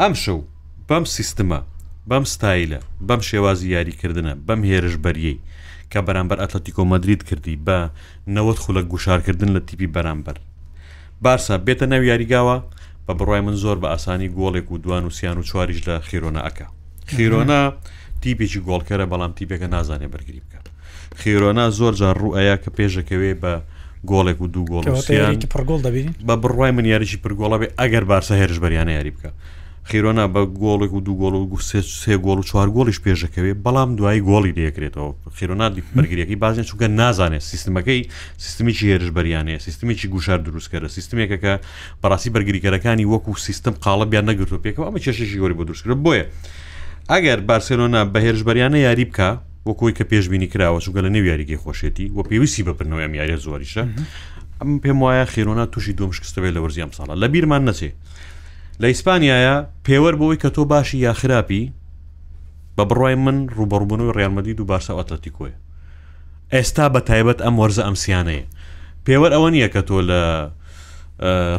[0.00, 0.38] ئەم شەو
[0.88, 1.60] بەم سیستمە
[2.08, 5.38] بەم ستایلە بەم شێوازی یاریکردنە بەم هێرش بەریەی
[5.92, 7.78] کە بەرامبەر ئەتلەتیکۆ مدرید کردی بە
[8.34, 10.38] نەوەت خولە گوشارکردن لە تیپی بەرامبەر
[11.24, 12.56] بارسا بێتە ناو یاریگاوە
[13.06, 16.40] بە بڕای من زۆر بە ئاسانی گۆڵێک و دوان و سییان و چواریش لە خیرۆنا
[16.48, 16.64] ئەکە
[17.12, 17.60] خیرۆنا
[18.22, 20.58] تیپێکی گۆڵکەرە بەڵام تیپێکە نازانێ بەرگری بکە
[21.20, 23.52] خیرۆنا زۆر جار ڕوئەیە کە پێشەکەوێ بە
[24.10, 25.34] گۆڵێک و دوو گۆڵیان
[26.28, 29.30] بە بڕای من یاریشی پرگۆڵە بێ ئەگەر بارسە هێرش بەریانە یاری بکە
[29.88, 31.58] خیرۆنا بە گۆڵێک و دوو گۆڵ و
[32.02, 35.66] سێ گۆڵ و چوار گۆڵیش پێشەکەوێ بەڵام دوای گۆڵی دەیەکرێتەوە خیرۆنا
[35.96, 38.00] بەرگریەکەی بازن چووکە نازانێت سیستمەکەی
[38.44, 41.52] سیستمیکی هێرش بەریانەیە سیستمێکی گوشار دروستکەرە سیستمێکەکە
[42.02, 46.24] بەڕاستی بەرگریکەرەکانی وەکو سیستم قاڵبیان نەگرتو پێکەوە ئەمە چێشی گۆری بۆ دروستکرێت بۆیە
[47.12, 49.28] ئەگەر بارسلۆنا بە هێرش بەریانە یاری بکە
[49.68, 53.84] وەکوی کە پێشببینی کراوە چوگە لە نێو یاریگەی خۆشێتی و پێویستی بپنەوەی یاری زۆریشە
[54.60, 57.90] ئەم پێم وایە خێرۆنا تووشی دۆم شکستەوێت لە وەرزیام ساڵە لە بیرمان نەچێ
[58.82, 59.56] لە ئیسپانیایە
[59.86, 61.72] پێوە بۆی کە تۆ باشی یا خراپی
[62.78, 65.54] بە بڕای من ڕوبڕبوون و ڕێمەدی دوو بارسەواتەتی کۆی
[66.54, 68.44] ئێستا بە تایبەت ئەم وەرزە ئەمسیانەیە
[69.06, 70.22] پێوە ئەوە نییە کە تۆ لە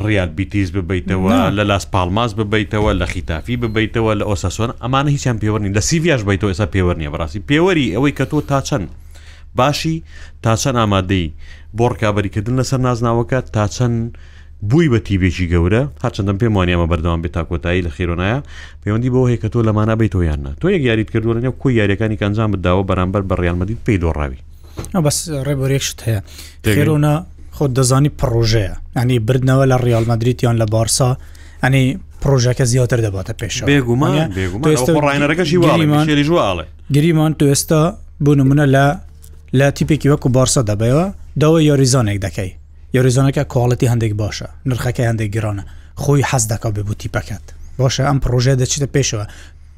[0.05, 5.69] ڕیال بیتیز ببیتەوە لە لاس پالماس ببیتەوە لە خیتافی ببیتەوە لە ئۆسەسۆن ئەمانە هیچیان پێوەنی
[5.77, 8.87] لە سیڤاش بیتەوە ئێستا پێوەنیە بڕاستی پێوەری ئەوەی کە تۆ تا چەند
[9.59, 10.03] باشی
[10.41, 11.27] تا چەند ئامادەی
[11.77, 13.97] بۆ ڕکابریکردن لەسەر نازناوەکە تا چەند
[14.61, 18.39] بووی بە تیبێکی گەورە هاچەندەم پێم وانیامە بەردەوام بێت تاکۆتایی لە خێرۆنایە
[18.85, 21.73] پەیوەندی بەوە هەیە کە تۆ لەمانە بیت تۆ یاننا تۆ یەک یاریت کردو لەنێو کۆی
[21.79, 24.39] یاریەکانی ئەنجام بداوە بەرامبەر بە ڕیانمەدید پێی دۆڕاوی
[25.07, 26.19] بەس ڕێبەرێکشت هەیە
[26.75, 27.13] خێرۆنا
[27.57, 31.09] خۆت دەزانی پڕۆژەیە ئەنی بردنەوە لە ڕیالمەدریتیان لە بارسا
[31.63, 31.83] ئەنی
[32.21, 35.71] پرۆژەکە زیاتر دەباتە پێش بێگومانڕێنەکەشیڵێ
[36.95, 37.81] گریمان تو ئێستا
[38.23, 38.85] بوونمونە لە
[39.59, 41.03] لە تیپێکی وەکو بارسا دەبەوە
[41.41, 42.51] داوای یاریزانێک دەکەی
[42.97, 45.63] یاریزانەکە کاڵەتی هەندێک باشە نرخەکە هەندێک گرانە
[46.01, 47.43] خۆی حەز دەکا ببوو تیپەکەت
[47.79, 49.25] باشە ئەم پرۆژێ دەچیتە پێشەوە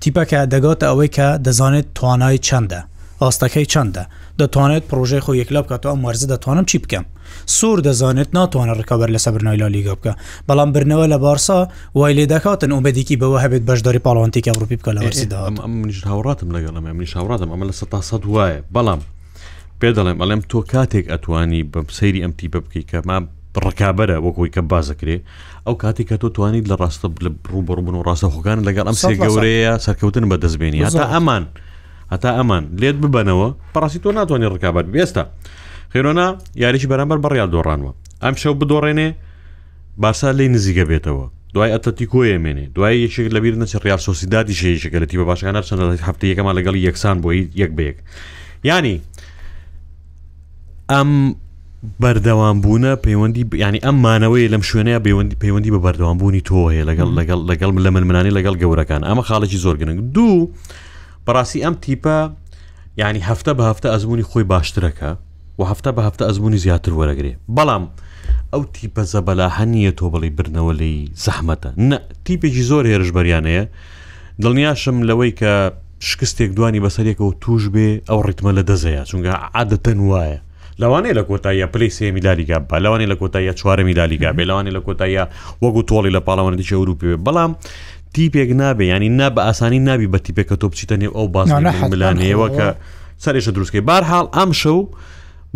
[0.01, 2.81] تیپەکە دەگاتە ئەوەی کە دەزانێت توانای چەندە
[3.21, 4.03] ئاستەکەی چەندە
[4.39, 7.05] دەتوانێت پرۆژێ خۆ یەکلا بکات ئەو مەرزە دەتوانم چی بکەم
[7.57, 10.13] سوور دەزانێت ناتوانە ڕکەبەر لەسە برنایلا لیگە بکە
[10.49, 11.59] بەڵام برنەوە لە بارسا
[11.97, 15.39] وای لێ دەکاتن ئۆمەدیکی بەوە هەبێت بەشداری پاڵانتیکە ئەوروپی بکە لە وەرزیدا
[15.71, 19.01] منیش هاوڕاتم لەگەڵم منیش هاوڕاتم ئەمە لە سە تا سەد وایە بەڵام
[19.79, 23.17] پێ دەڵێم ئەڵێم تۆ کاتێک ئەتوانی بەم سەیری ئەمتی بە بکەی کەما
[23.65, 25.17] ڕکابەرە وەکوی کە بازەکرێ
[25.65, 27.07] ئەو کاتێک کە تۆ توانیت لە ڕاستە
[27.53, 31.43] ڕوبڕبن و ڕاستە خۆگان لەگەڵ ئەم سێ گەورەیە سەرکەوتن بە دەستبێنی هەتا ئەمان
[32.13, 35.23] هەتا ئەمان لێت ببەنەوە پڕاستی تۆ ناتوانانی ڕکابەت بێستا
[35.93, 36.27] خێرۆنا
[36.63, 37.91] یاریشی بەرامبەر بەڕیا دۆڕانوە
[38.23, 39.07] ئەم شەو بدۆڕێنێ
[40.01, 45.25] بارسا لی نزیگە بێتەوە دوای ئەتەتیکۆیە مێنێ دوای یەکێک لەبییر نەچ ڕیال سۆسیدادی شەیەشەکەلەتی بە
[45.31, 47.97] باشەکانە چەند هەفتەیەکەمان لەگەڵ یەکسان بۆی یەک بەیەک
[48.69, 48.95] ینی
[50.93, 51.09] ئەم
[52.03, 57.39] بەردەوامبوونە پەیوەندی ینی ئەم مانەوەی لەم شوێنەیە پەیوەندی پەیوەندی بە بەردەوامبوونی تۆ هەیە لەگەڵ لەگەڵ
[57.49, 60.39] لەگەڵ لە منمنانی لەگەڵ گەورەکان ئەمە خاڵێکی زۆر گرنگ دوو
[61.25, 62.17] بەڕاستی ئەم تیپە
[63.01, 65.09] ینی هەفتە بە هەفتە ئەزمموی خۆی باشترەکە
[65.59, 67.83] و هەفتە بە هەفتە ئەزمموی زیاتر وەرەگرێ بەڵام
[68.53, 73.63] ئەو تیپە زەبەلا هەنیە تۆ بڵی برنەوە لی زەحمەتە نە تیپێکی زۆر هێرش بەریانەیە
[74.43, 75.51] دڵنیاشم لەوەی کە
[76.09, 80.39] شکستێک دوانی بەسەرێکەوە توش بێ ئەو ڕیتمە لە دەزەیە چونگە عادەتەن وایە
[80.81, 84.81] لەوانەیە لە کۆتاییە پلی سێ میلالیگا بە لەوانی لە کۆتاییە چوارە میلالیگا بێ لەوانی لە
[84.87, 85.23] کۆتاییە
[85.63, 87.51] وەگو تۆڵی لە پاڵەوەندیش ئەوروپی بەڵام
[88.15, 92.67] تیپێک نابێ ینی نا بە ئاسانی نابی بە تیپێکە تۆ بچیتە نێو ئەو بازانانەوە کە
[93.23, 94.79] سەرێشە دروستکەی بارحاڵ ئەم شەو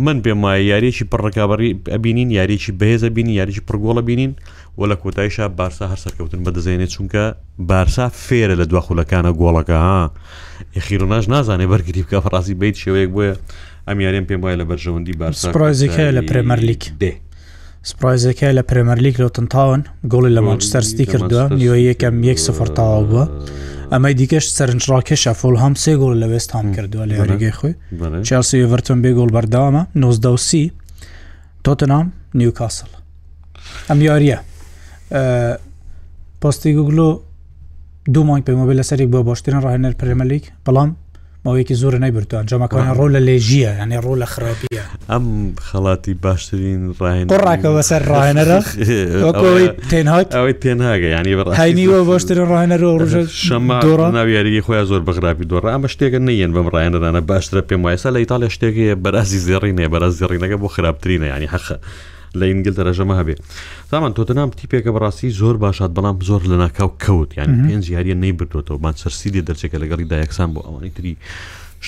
[0.04, 4.32] من پێم وایە یاریێکی پڕڕکابڕی ئەبینین یاریێکی بەهێزە بینی یاریی پرگۆڵە بینین
[4.78, 7.22] و لە کۆتاییشا بارسا هەر سەرکەوتن بەدەزێنێت چونکە
[7.70, 10.02] بارسا فێرە لە دواخولەکانە گۆڵەکە ها
[10.76, 13.32] یخیروناش نازانێ بەرگری بکە فڕاستی بیت شێوەیەک بۆە
[13.88, 17.12] ئەمیانیان پێم وایە لە بەرژەوەندی بارسپڕایزێکە لە پرێمەرلیک دێ
[17.90, 19.82] سپایزەکە لە پرێمەرلیک لۆتنتاون
[20.12, 23.24] گۆڵی لە مانچستەرستی کردووە نیوە یەکەم یەک سفرتاوا بووە
[23.92, 27.72] ئەمەی دیکەش سەرنجڕاکەشە فۆل هەم سێ گۆل لە وێست هاام کردووە لە یاریگەی خۆی
[28.28, 30.64] چاسی ڤەرتون بێ گۆل بەرداوامە نۆزدەسی
[31.64, 32.06] تۆتەنام
[32.40, 32.90] نیوکاسل
[33.88, 34.38] ئەم یاریە
[36.40, 37.08] پۆستی گوگلۆ
[38.14, 40.90] دوو مانگ پێمەبێ لەسەری بۆ باشترین ڕاهێنەر پرێمەلیک بەڵام
[41.46, 44.66] ماوەیەکی زۆر نەیبرتوان جەمەکانی ڕۆ لە لێژیە ئەنێ ڕۆ لە خراپە
[45.12, 45.24] ئەم
[45.66, 48.58] خەڵاتی باشترین ڕاین ڕاکە بەسەر ڕاهێنەرە
[49.90, 53.80] تێنهات ئەوەی پێناگە ینی بەڕاییوە باشترین ڕاهێنەرە ڕژە شەما
[54.18, 58.48] ناویارگی خۆیان زۆر بەغراپی دۆڕ ئەمە شتێکە نەیەن بەم ڕایەنەدانە باشترە پێم وایسا لە ئیتالیا
[58.54, 61.76] شتێکی بەرازی زێڕینێ بەراز زێڕینەکە بۆ خراپترینە ینی حەخە.
[62.40, 63.34] لە ئینگلتە ڕژەمە هەبێ
[63.90, 68.78] زامان تۆتەنام تیپێکە بەڕاستی زۆر باشات بەڵام زۆر لە ناکاو کەوت یان پێنج یاریە نەیبرتەوە
[68.84, 71.12] مانچەرسیدی دەرچێکە لەگەڵی دایەکسان بۆ ئەوانی تری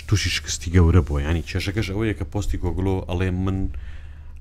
[0.09, 3.59] تووشی شکستی گەورە بۆ ینی کێشەکەش ئەوەیە کە پۆستی گۆگلۆ ئەڵێ من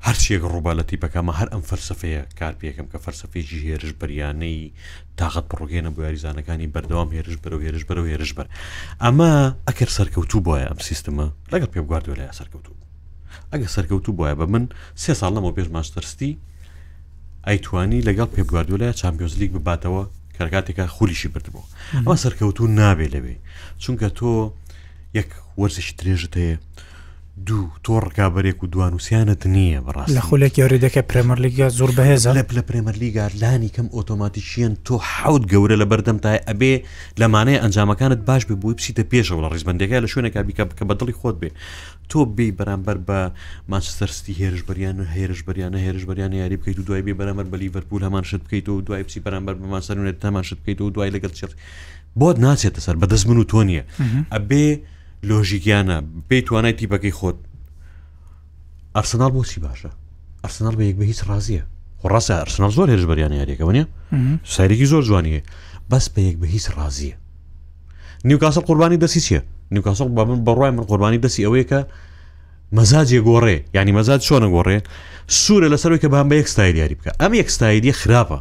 [0.08, 4.72] هەرچیەک ڕووبالەتی بەکەمە هەر ئەم فەرسەفەیە کار پێکەم کە فەرسەفێکی هێرش بەریانەی
[5.18, 8.48] تااقت بڕۆگەێنە بۆ یاریزانەکانی بەردەوام هێرش بەرەو هێرش بەرەو هێرش بەر
[9.04, 9.32] ئەمە
[9.68, 12.76] ئەکر سەرکەوتوو بۆە ئەم سیستمە لەگەڵ پێ بگواردو لە سەرکەوتوو
[13.56, 14.64] ئەگە سەرکەوتوو بواە بە من
[15.02, 16.32] سێ ساڵ لەمەوە پێش ماشتەرستی
[17.48, 20.02] ئەیتوانی لەگەڵ پێبواردو لە چمپیۆز لیگ بباتەوە
[20.38, 21.70] کەرگاتێکە خولیشی بردبوو
[22.06, 23.36] ئەمە سەرکەوتوو نابێ لەوێ
[23.84, 24.30] چونکە تۆ
[25.20, 25.30] یەک
[25.60, 26.58] وەرزشی درێژت هەیە
[27.38, 32.62] دوو تۆ ڕکابەرێک و دوانوسیانت نییە بڕاست لە خولێک یاریدەکە پرمەرلیگا زۆر بەهێز لە لە
[32.70, 36.74] پرمەرلیگارلانی کەم ئۆتۆماتیشیەن تۆ حوت گەورە لە بەردەم تای ئەبێ
[37.22, 41.36] لەمانەیە ئەنجامەکانت باش بێ بووی پسیتە پێشەوە لە ڕیزبندەکە لە شوێنێکا بیکە بکە بەدڵی خۆت
[41.42, 41.50] بێ
[42.10, 43.20] تۆ بێ بەرامبەر بە
[43.72, 48.42] ماچستەرستی هێرشبریان و هێرشبریانە هێرشبریان یاری بکەیت و دوای بێ بەرامەر بە لیڤەرپول هەمان شت
[48.46, 51.54] بکەیت و دوای پسی بەرامبەر بە ماسەرونێت تەمان شت بکەیت و دوای لەگەڵ چێت
[52.20, 53.84] بۆت ناچێتە سەر بەدەست من و تۆ نییە
[54.36, 54.66] ئەبێ
[55.24, 57.36] لۆژیکیانە پێی توانای تیپەکەی خۆت
[58.96, 59.90] ئەرسنال بۆچی باشە
[60.46, 61.64] ئەرسنال بە یەک بە هیچ ڕازیە
[62.12, 63.86] ڕاستە ئەرسنال زۆر هێرش بەریانە یاریەکەەوە نیە
[64.54, 65.42] سایرێکی زۆر جوانیە
[65.92, 67.16] بەس بە یەک بە هیچ ڕازیە
[68.28, 69.40] نیوکاسە قوربانی دەسی چیە
[69.74, 71.80] نیوکاسڵ بە من بەڕای من قوربانی دەسی ئەوەیە کە
[72.78, 74.78] مەزاجێ گۆڕێ ینی مەزاج چۆنە گۆڕێ
[75.42, 78.40] سوورە لەسەرەوەی کە بام بە یەک ستایل یاری بکە ئەم یەک ستایلی خراپە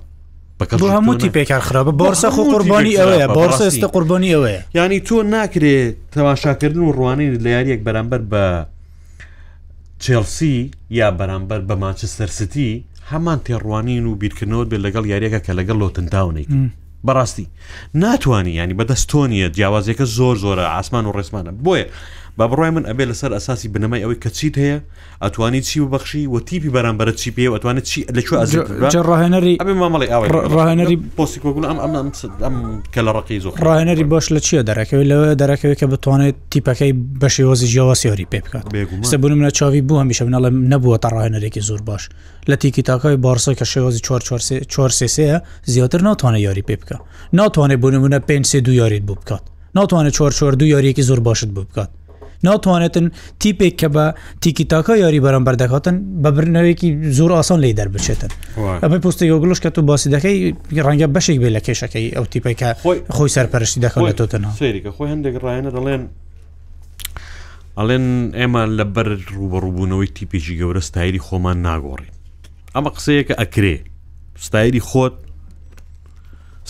[0.65, 5.17] بەکە بۆ هەمووتی پێکار خراپە بۆرسە خۆ قوربانی ئەوەیە بۆرسە ئێستا قوربانی ئەوەیە ینی تۆ
[5.35, 8.45] ناکرێت تەماشاکردن و ڕوانین لە یاریەک بەرامبەر بە
[10.05, 10.57] چێلسی
[10.99, 12.71] یا بەرامبەر بە ماچەسەرستی
[13.11, 16.49] هەمان تێڕوانین و بیرکردنەوە بێت لەگەڵ یاریەکە کە لەگەڵ لۆتنداونێک
[17.07, 17.47] بەڕاستی
[18.03, 21.85] ناتوانانی ینی بەدەستۆنیە جیاوازەکە زۆر زۆرە ئاسمان و ڕێسمانە بۆیە
[22.37, 24.79] با بڕای من ئەبێ لەسەر ئەساسی بنەمای ئەوەی کە چیت هەیە
[25.25, 29.75] ئەتوانی چی و بەخشی و تیپی بەرامبەرە چی پێ و ئەتوانێت چی لەکوێ ئەزڕاهێنەری ئەبێ
[29.83, 30.27] مامەڵی ئەوە
[30.57, 31.95] ڕاهێنەری پۆسیکۆگول ئەم ئەم
[32.47, 32.57] ئەم
[32.95, 37.67] کە لە ڕقی زۆر ڕاهێنەری باش لە چیە دەرەکەوێت لەوە دەرەکەوێت کە بتوانێت تیپەکەی بەشێوەزی
[37.73, 38.65] ژیاوە سیۆری پێ بکات
[39.11, 42.09] سەبوونم لە چاوی بوو هەمیشە منەڵە نەبووە تا ڕاهێنەرێکی زۆر باش
[42.51, 44.01] لە تیکی تاکای بارسا کە شێوازی
[44.69, 46.97] 4 سسەیە زیاتر ناتوانێت یاری پێ بکە
[47.37, 49.43] ناتوانێت بۆ نمونە 5 دو یاریت بوو بکات
[49.79, 51.91] ناتوانێت 4 دو یاریەکی زۆر باشت بوو بکات
[52.45, 53.11] ناتوانێتن
[53.45, 54.05] تیپێک کە بە
[54.43, 56.89] تیکیتاکە یاری بەرەمبەر دەکاتن بە برنەوەیەکی
[57.19, 58.31] زۆر ئاسان لی دەربچێتن
[58.83, 60.37] ئەمە پستە یۆگلش کە تو باسی دەکەی
[60.87, 62.69] ڕەنگە بەشێک بێ لە کێشەکەی ئەو تیپێکە
[63.17, 66.03] خۆی سەرپەرشتی دەکەوێتەوە سریکە خۆی هەندێک ڕایەنە دەڵێن
[67.79, 68.07] ئەڵێن
[68.39, 72.11] ئێمە لە بەر ڕوبەڕووبوونەوەی تیپێکی گەورە ستایری خۆمان ناگۆڕی
[72.75, 73.77] ئەمە قسەیەکە ئەکرێ
[74.47, 75.15] ستایری خۆت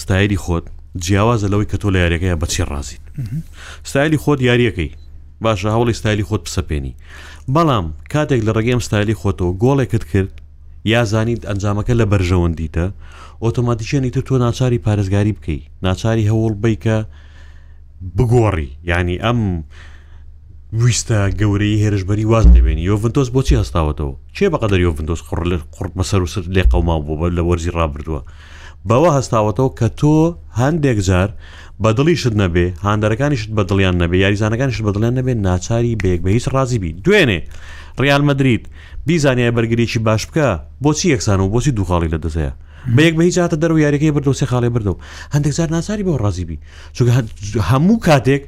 [0.03, 0.67] ستایری خۆت
[1.05, 3.05] جیاوازە لەوەی کە تۆ لە یاریەکەی بەچی ڕازیت
[3.89, 4.91] ستایلی خۆت یاریەکەی
[5.45, 6.95] باشە هەوڵی ستایلی خۆت پسەپێنی
[7.55, 10.33] بەڵام کاتێک لە ڕێگەم ستایلی خۆتەوە گۆڵێکت کرد
[10.95, 12.87] یازانیت ئەنجامەکە لە بەرژەوەندیتە
[13.45, 16.97] ئۆتۆماتیکیێنی تر تۆ ناچاری پارێزگاری بکەی ناچاری هەوڵ بیکە
[18.17, 19.41] بگۆڕی ینی ئەم
[20.83, 26.21] ویستە گەورەی هێرشبەری واز دەبێنی یۆڤنتۆس بۆچی هەستاوەتەوە چێ بەقدر یۆڤنتۆس قڕ لە قورت مەسەر
[26.25, 28.21] و سر لێ قەوما بوو بە لە وەرزی ڕابردووە
[28.89, 30.15] بەوە هەستاوەتەوە کە تۆ
[30.61, 31.29] هەندێک جار
[31.83, 36.93] بەدڵیشت نەبێ هاندەرەکانیشت بە دڵیان نەبێ یاریزانەکانیشت بە دڵیان نەبێ ناچاری بەیەک بە هیچ ڕازیبی
[37.05, 37.41] دوێنێ
[38.01, 38.65] ڕیال مدریت
[39.07, 40.49] بیزانیای بەرگریی باش بکە
[40.85, 42.53] بۆچی یەکسان و بۆچی دوخاڵی لە دەسەیە
[42.97, 44.95] بەیەک بە هیچ هاتە دەرو یاریەکەی بردوسی خاڵێ بردو
[45.35, 46.59] هەندێک زار ناچاری بۆ ڕازیبی
[46.97, 47.13] چونکە
[47.71, 48.43] هەموو کاتێک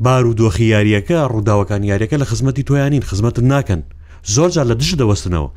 [0.00, 3.82] بار و دۆخی یاریەکە ڕووداوەکان یاریەکە لە خزمەتی تۆیانین خزمەتت ناکەن
[4.34, 5.48] زۆرجار لە دشت دەوەستنەوە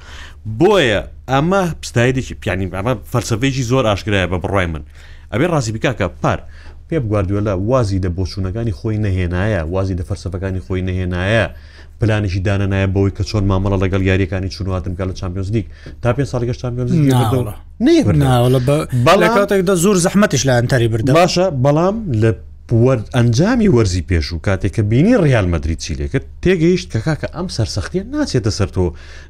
[0.59, 1.01] بۆیە
[1.31, 4.83] ئەمە پستایدێکی پیانی ئەمە فەرسەفێکی زۆر ئاشکرایە بە بڕای من
[5.33, 6.39] ئەبێ ڕازی بکاکە پار
[6.91, 11.45] پێ بگواردوێلا وازی لە بۆچوونەکانی خۆی نەهێنایە وازی لە فەرسەفەکانی خۆی نەهێنایە
[11.99, 15.65] پلانێکی دانەنایە بەوەی کە چۆن مامەڵە لەگەڵ یاریەکانی چونواتم کە لە چمپیۆنز دیک
[16.01, 16.91] تا پێ ساڵگە چمپیۆنز
[19.05, 22.31] بەڵ کاتێکدا زۆر زەحمەتش لایەن تاری برد باشە بەڵام لە
[23.15, 28.03] ئەنجامی وەرزی پێش و کاتێک کە بینی ڕیال مدرری چیلێکە تێگەیشت کە کاکە ئەم سەرسەختیە
[28.13, 28.83] ناچێتە سەر تۆ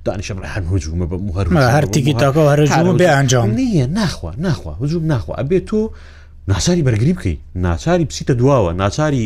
[0.09, 5.34] دانیشە هەن هجوومە بە هەر هەرتیکی تاکە هەرجووم بێ ئەنجام نیە ناخوا ناخوا هجووم ناخوا
[5.41, 5.82] ئەبێت تۆ
[6.52, 7.38] ناچاری بەرگری بکەی
[7.68, 9.24] ناچاری پسیتە دواوە ناچاری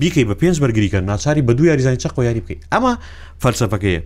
[0.00, 2.92] بیکەی بە پێنج بەرگریکە ناچاری بە دوو یاریزانانی چەق یاری بکەی ئەمە
[3.42, 4.02] فەلسەفەکەیە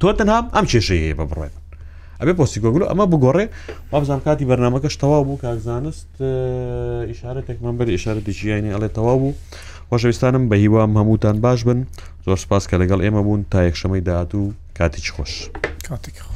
[0.00, 1.54] تۆ تەنها ئەم کێشەیە بە بڕێن
[2.20, 3.44] ئەبێ پۆسیگۆگلو ئەمە بگۆڕێ
[3.92, 6.12] وابزان کاتی بەرنمەکەش تەوا بوو کاکزانست
[7.10, 9.34] ئیشارەتێکمان بەر ئیشارەتێکیانی ئەڵێ تەوا بوو
[9.90, 11.78] خۆشەویستانم بە هیوام هەمووتان باش بن
[12.26, 14.42] زۆر سپاس کە لەگەڵ ئێمە بوون تا یەکشەمەی داهات و
[14.78, 15.32] کاتیچ خۆش
[15.88, 16.35] کاتێک خۆش